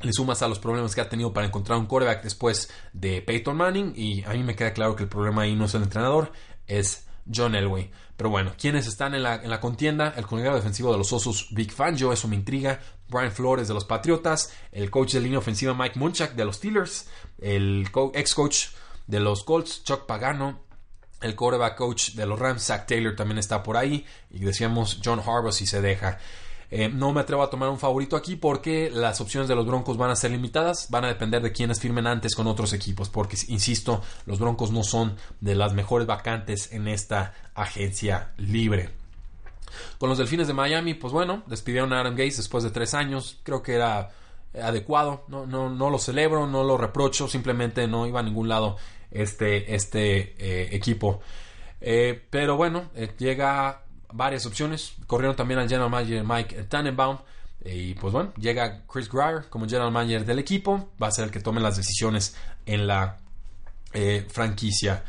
[0.00, 3.56] Le sumas a los problemas que ha tenido para encontrar un quarterback después de Peyton
[3.56, 6.32] Manning, y a mí me queda claro que el problema ahí no es el entrenador,
[6.66, 7.90] es John Elway.
[8.16, 10.12] Pero bueno, ¿quiénes están en la, en la contienda?
[10.16, 12.80] El coordinador defensivo de los Osos, Big Fangio, eso me intriga.
[13.08, 17.08] Brian Flores de los Patriotas, el coach de línea ofensiva Mike Munchak de los Steelers,
[17.40, 18.66] el ex coach
[19.08, 20.60] de los Colts, Chuck Pagano,
[21.20, 24.06] el quarterback coach de los Rams, Zach Taylor también está por ahí.
[24.30, 26.18] Y decíamos John Harbaugh si se deja.
[26.70, 29.96] Eh, no me atrevo a tomar un favorito aquí porque las opciones de los Broncos
[29.96, 33.38] van a ser limitadas, van a depender de quienes firmen antes con otros equipos, porque
[33.48, 38.90] insisto, los Broncos no son de las mejores vacantes en esta agencia libre.
[39.96, 43.40] Con los Delfines de Miami, pues bueno, despidieron a Adam Gates después de tres años,
[43.44, 44.10] creo que era
[44.54, 48.76] adecuado, no, no, no lo celebro, no lo reprocho, simplemente no iba a ningún lado
[49.10, 51.20] este, este eh, equipo.
[51.80, 53.82] Eh, pero bueno, eh, llega
[54.12, 54.94] varias opciones.
[55.06, 57.18] Corrieron también al general manager Mike Tannenbaum.
[57.64, 60.90] y pues bueno, llega Chris Greyer como general manager del equipo.
[61.02, 62.36] Va a ser el que tome las decisiones
[62.66, 63.18] en la
[64.28, 65.02] franquicia.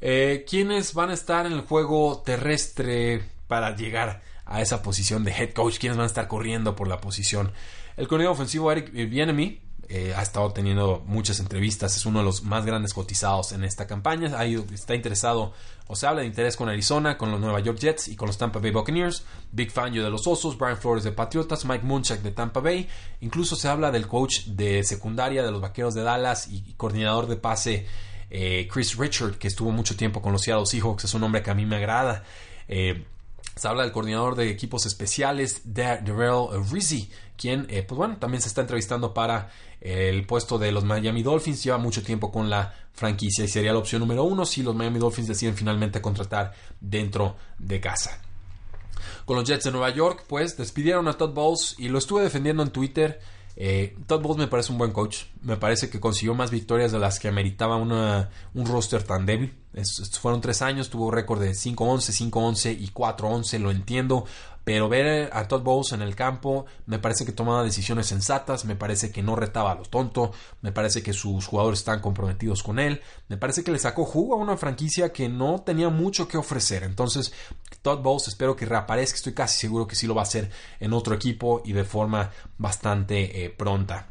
[0.00, 5.52] ¿Quiénes van a estar en el juego terrestre para llegar a esa posición de head
[5.52, 5.78] coach?
[5.78, 7.52] ¿Quiénes van a estar corriendo por la posición?
[7.96, 12.42] El coordinador ofensivo Eric Bienemy eh, ha estado teniendo muchas entrevistas, es uno de los
[12.42, 14.38] más grandes cotizados en esta campaña.
[14.38, 15.52] Ahí está interesado,
[15.86, 18.38] o se habla de interés con Arizona, con los Nueva York Jets y con los
[18.38, 19.24] Tampa Bay Buccaneers.
[19.52, 22.88] Big Fangio de los Osos, Brian Flores de Patriotas, Mike Munchak de Tampa Bay.
[23.20, 27.36] Incluso se habla del coach de secundaria de los Vaqueros de Dallas y coordinador de
[27.36, 27.86] pase
[28.30, 31.04] eh, Chris Richard, que estuvo mucho tiempo con los Seattle Seahawks.
[31.04, 32.24] Es un hombre que a mí me agrada.
[32.68, 33.04] Eh,
[33.56, 38.48] se habla del coordinador de equipos especiales, Darrell Rizzi, quien, eh, pues bueno, también se
[38.48, 41.62] está entrevistando para el puesto de los Miami Dolphins.
[41.62, 44.98] Lleva mucho tiempo con la franquicia y sería la opción número uno si los Miami
[44.98, 48.20] Dolphins deciden finalmente contratar dentro de casa.
[49.24, 52.62] Con los Jets de Nueva York, pues despidieron a Todd Bowles y lo estuve defendiendo
[52.62, 53.20] en Twitter.
[53.56, 55.24] Eh, Todd Bowles me parece un buen coach.
[55.42, 59.54] Me parece que consiguió más victorias de las que ameritaba un roster tan débil
[60.20, 64.24] fueron tres años, tuvo récord de 5-11, 5-11 y 4-11, lo entiendo.
[64.64, 68.76] Pero ver a Todd Bowles en el campo me parece que tomaba decisiones sensatas, me
[68.76, 72.78] parece que no retaba a lo tonto, me parece que sus jugadores están comprometidos con
[72.78, 76.38] él, me parece que le sacó jugo a una franquicia que no tenía mucho que
[76.38, 76.82] ofrecer.
[76.82, 77.32] Entonces,
[77.82, 80.50] Todd Bowles espero que reaparezca, estoy casi seguro que sí lo va a hacer
[80.80, 84.08] en otro equipo y de forma bastante eh, pronta.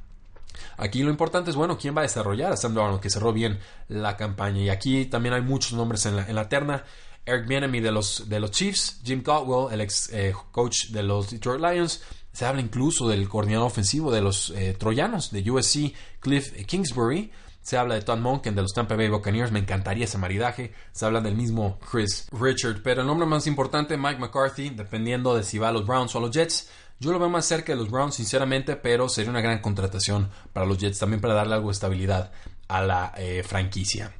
[0.78, 3.60] Aquí lo importante es, bueno, quién va a desarrollar a Sam Darnold, que cerró bien
[3.88, 4.62] la campaña.
[4.62, 6.84] Y aquí también hay muchos nombres en la, en la terna.
[7.26, 11.30] Eric Bieniemy de los, de los Chiefs, Jim Caldwell, el ex eh, coach de los
[11.30, 12.02] Detroit Lions.
[12.34, 17.32] Se habla incluso del coordinador ofensivo de los eh, troyanos de USC, Cliff Kingsbury.
[17.62, 19.52] Se habla de Tom Monken de los Tampa Bay Buccaneers.
[19.52, 20.74] Me encantaría ese maridaje.
[20.92, 22.82] Se habla del mismo Chris Richard.
[22.84, 26.18] Pero el nombre más importante, Mike McCarthy, dependiendo de si va a los Browns o
[26.18, 26.70] a los Jets.
[27.00, 30.66] Yo lo veo más cerca de los Browns, sinceramente, pero sería una gran contratación para
[30.66, 32.32] los Jets, también para darle algo de estabilidad
[32.68, 34.14] a la eh, franquicia.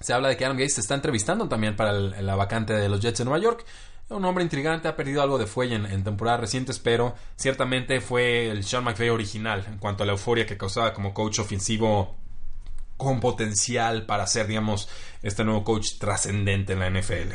[0.00, 3.00] Se habla de que Adam Gates se está entrevistando también para la vacante de los
[3.00, 3.64] Jets de Nueva York.
[4.10, 8.64] Un hombre intrigante, ha perdido algo de fuelle en, temporadas recientes, pero ciertamente fue el
[8.64, 12.16] Sean McVay original en cuanto a la euforia que causaba como coach ofensivo
[12.96, 14.88] con potencial para ser, digamos,
[15.22, 17.34] este nuevo coach trascendente en la NFL.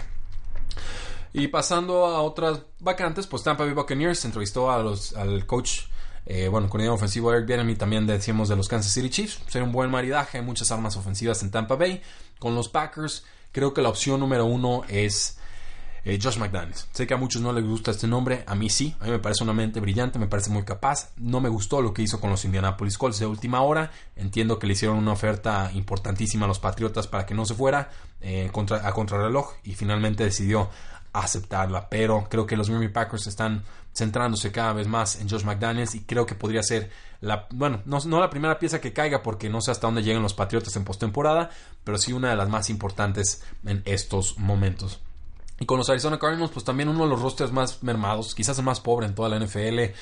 [1.34, 5.82] Y pasando a otras vacantes, pues Tampa Bay Buccaneers entrevistó al coach,
[6.26, 9.40] eh, bueno, coordinador ofensivo Eric Bieniemy, también decíamos de los Kansas City Chiefs.
[9.48, 12.02] Sería un buen maridaje, hay muchas armas ofensivas en Tampa Bay.
[12.40, 15.38] Con los Packers, creo que la opción número uno es
[16.06, 16.88] eh, Josh McDaniels.
[16.92, 19.20] Sé que a muchos no les gusta este nombre, a mí sí, a mí me
[19.20, 21.12] parece una mente brillante, me parece muy capaz.
[21.18, 23.92] No me gustó lo que hizo con los Indianapolis Colts de última hora.
[24.16, 27.90] Entiendo que le hicieron una oferta importantísima a los Patriotas para que no se fuera
[28.22, 28.50] eh,
[28.84, 30.70] a contrarreloj y finalmente decidió
[31.14, 31.90] aceptarla.
[31.90, 33.64] Pero creo que los Miami Packers están
[33.94, 36.90] centrándose cada vez más en Josh McDaniels y creo que podría ser
[37.22, 40.34] la, bueno, no, la primera pieza que caiga porque no sé hasta dónde llegan los
[40.34, 41.52] Patriotas en postemporada,
[41.84, 45.00] pero sí una de las más importantes en estos momentos.
[45.60, 48.66] Y con los Arizona Cardinals, pues también uno de los rosters más mermados, quizás el
[48.66, 49.94] más pobre en toda la NFL.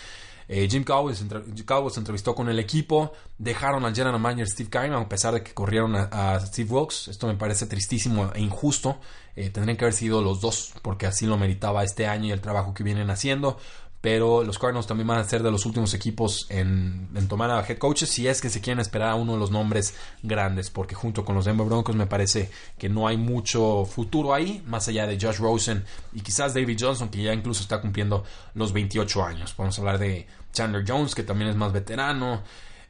[0.53, 5.07] Eh, Jim Cowboys se entrevistó con el equipo, dejaron al general manager Steve Keim a
[5.07, 7.07] pesar de que corrieron a, Steve Wilkes.
[7.07, 8.99] Esto me parece tristísimo e injusto.
[9.37, 12.41] Eh, tendrían que haber sido los dos, porque así lo meritaba este año y el
[12.41, 13.57] trabajo que vienen haciendo.
[14.01, 17.77] Pero los Cardinals también van a ser de los últimos equipos en, tomar a head
[17.77, 21.23] coaches si es que se quieren esperar a uno de los nombres grandes, porque junto
[21.23, 22.49] con los Denver Broncos me parece
[22.79, 27.09] que no hay mucho futuro ahí, más allá de Josh Rosen y quizás David Johnson,
[27.09, 28.23] que ya incluso está cumpliendo
[28.55, 29.53] los 28 años.
[29.53, 32.41] Podemos hablar de Chandler Jones, que también es más veterano.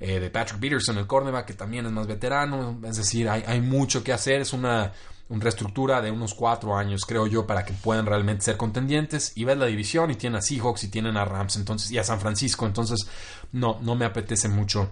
[0.03, 2.79] Eh, de Patrick Peterson, el cornerback, que también es más veterano.
[2.83, 4.41] Es decir, hay, hay mucho que hacer.
[4.41, 4.91] Es una,
[5.29, 9.33] reestructura de unos cuatro años, creo yo, para que puedan realmente ser contendientes.
[9.35, 12.03] Y ves la división y tienen a Seahawks y tienen a Rams entonces, y a
[12.03, 12.65] San Francisco.
[12.65, 13.07] Entonces,
[13.51, 14.91] no, no me apetece mucho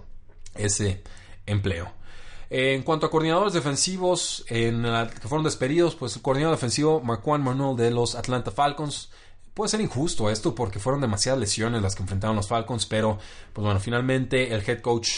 [0.54, 1.02] ese
[1.44, 1.92] empleo.
[2.48, 7.76] En cuanto a coordinadores defensivos en que fueron despedidos, pues el coordinador defensivo Marquand Manuel
[7.76, 9.10] de los Atlanta Falcons
[9.54, 13.18] puede ser injusto esto porque fueron demasiadas lesiones las que enfrentaron los Falcons, pero
[13.52, 15.08] pues bueno, finalmente el head coach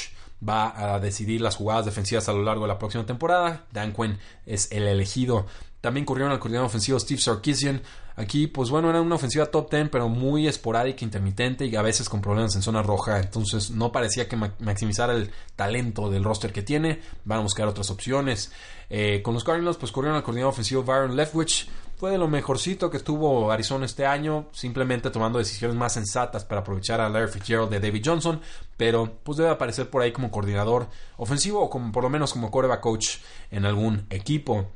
[0.47, 3.67] va a decidir las jugadas defensivas a lo largo de la próxima temporada.
[3.73, 5.47] Dan Quinn es el elegido.
[5.81, 7.83] También corrieron al coordinador ofensivo Steve Sarkisian.
[8.15, 12.09] Aquí, pues bueno, era una ofensiva top 10, pero muy esporádica, intermitente y a veces
[12.09, 13.19] con problemas en zona roja.
[13.19, 17.01] Entonces no parecía que maximizara el talento del roster que tiene.
[17.25, 18.53] Van a buscar otras opciones.
[18.91, 21.69] Eh, con los Cardinals, pues corrieron al coordinador ofensivo Byron Leftwich
[22.03, 26.63] fue de lo mejorcito que estuvo Arizona este año, simplemente tomando decisiones más sensatas para
[26.63, 28.41] aprovechar a Larry Fitzgerald de David Johnson,
[28.77, 32.51] pero pues debe aparecer por ahí como coordinador ofensivo o como por lo menos como
[32.51, 33.19] coreback coach
[33.53, 34.69] en algún equipo.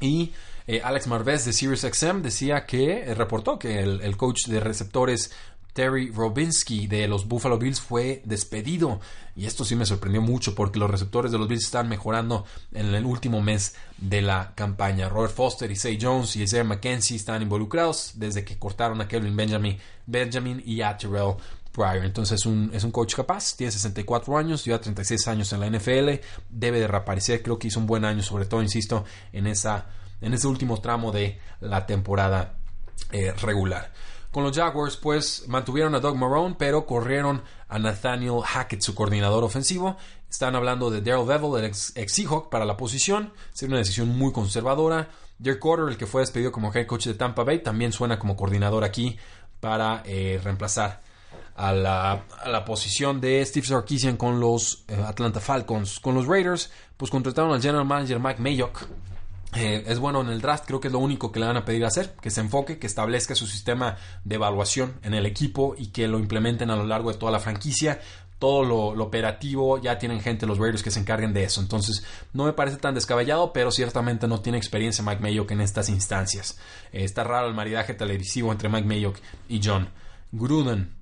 [0.00, 0.32] Y
[0.66, 5.30] eh, Alex Marvez de SiriusXM decía que eh, reportó que el, coach de receptores
[5.72, 9.00] Terry Robinsky de los Buffalo Bills fue despedido.
[9.34, 12.94] Y esto sí me sorprendió mucho porque los receptores de los Bills están mejorando en
[12.94, 15.08] el último mes de la campaña.
[15.08, 19.34] Robert Foster y Say Jones y Isaiah McKenzie están involucrados desde que cortaron a Kevin
[19.34, 21.36] Benjamin, Benjamin y a Terrell
[21.72, 22.04] Pryor.
[22.04, 25.70] Entonces es un, es un coach capaz, tiene 64 años, lleva 36 años en la
[25.70, 26.20] NFL,
[26.50, 29.86] debe de reaparecer, creo que hizo un buen año, sobre todo, insisto, en, esa,
[30.20, 32.56] en ese último tramo de la temporada
[33.10, 33.90] eh, regular.
[34.32, 39.44] Con los Jaguars, pues mantuvieron a Doug Marrone, pero corrieron a Nathaniel Hackett, su coordinador
[39.44, 39.98] ofensivo.
[40.30, 43.34] Están hablando de Daryl Bevel, el ex, Seahawk, para la posición.
[43.52, 45.10] Sería una decisión muy conservadora.
[45.38, 48.34] Dirk Carter, el que fue despedido como head coach de Tampa Bay, también suena como
[48.34, 49.18] coordinador aquí
[49.60, 51.02] para eh, reemplazar
[51.54, 56.00] a la, posición de Steve Sarkisian con los eh, Atlanta Falcons.
[56.00, 58.86] Con los Raiders, pues contrataron al general manager Mike Mayock
[59.54, 61.64] eh, es bueno en el draft, creo que es lo único que le van a
[61.64, 65.88] pedir hacer, que se enfoque, que establezca su sistema de evaluación en el equipo y
[65.88, 68.00] que lo implementen a lo largo de toda la franquicia.
[68.38, 71.60] Todo lo, operativo, ya tienen gente los Raiders que se encarguen de eso.
[71.60, 75.88] Entonces, no me parece tan descabellado, pero ciertamente no tiene experiencia Mike Mayock en estas
[75.88, 76.58] instancias.
[76.92, 79.90] Eh, está raro el maridaje televisivo entre Mike Mayock y John
[80.32, 81.01] Gruden.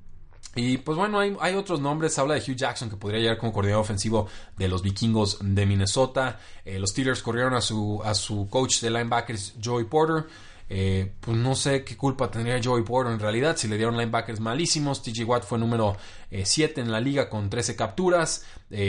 [0.57, 2.18] Y pues bueno, hay, otros nombres.
[2.18, 6.40] Habla de Hugh Jackson, que podría llegar como coordinador ofensivo de los vikingos de Minnesota.
[6.64, 10.26] Eh, los Steelers corrieron a su, a su coach de linebackers, Joey Porter.
[10.68, 13.57] Eh, pues no sé qué culpa tendría Joey Porter en realidad.
[13.57, 15.03] Si le dieron linebackers malísimos.
[15.03, 15.96] TJ Watt fue número
[16.30, 18.44] 7 eh, en la liga con 13 capturas.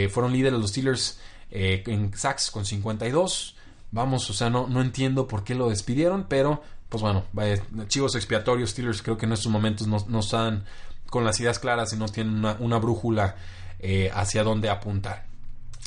[0.09, 1.19] fueron líderes los Steelers
[1.51, 3.55] en sacks con 52.
[3.91, 7.25] Vamos, o sea, no, no entiendo por qué lo despidieron, pero pues bueno,
[7.87, 8.71] chivos expiatorios.
[8.71, 10.65] Steelers creo que en estos momentos no, no están
[11.11, 13.35] con las ideas claras y no tienen una, brújula
[13.79, 15.25] eh, hacia dónde apuntar.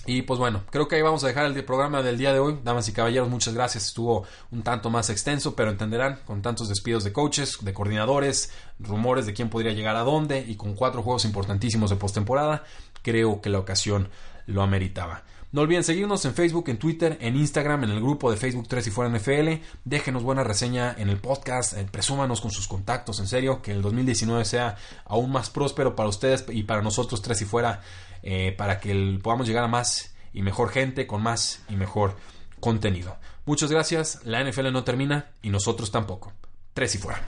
[0.04, 2.60] Y pues bueno, creo que ahí vamos a dejar el programa del día de hoy.
[2.62, 3.86] Damas y caballeros, muchas gracias.
[3.86, 9.24] Estuvo un tanto más extenso, pero entenderán, con tantos despidos de coaches, de coordinadores, rumores
[9.24, 12.64] de quién podría llegar a dónde y con cuatro juegos importantísimos de postemporada,
[13.00, 14.10] creo que la ocasión
[14.46, 15.22] lo ameritaba.
[15.54, 18.88] No olviden seguirnos en Facebook, en Twitter, en Instagram, en el grupo de Facebook 3
[18.88, 19.62] y fuera NFL.
[19.84, 23.80] Déjenos buena reseña en el podcast, eh, presúmanos con sus contactos, en serio, que el
[23.80, 27.82] 2019 sea aún más próspero para ustedes y para nosotros 3 y fuera,
[28.24, 32.16] eh, para que podamos llegar a más y mejor gente con más y mejor
[32.58, 33.16] contenido.
[33.46, 36.32] Muchas gracias, la NFL no termina y nosotros tampoco.
[36.72, 37.22] 3 y fuera.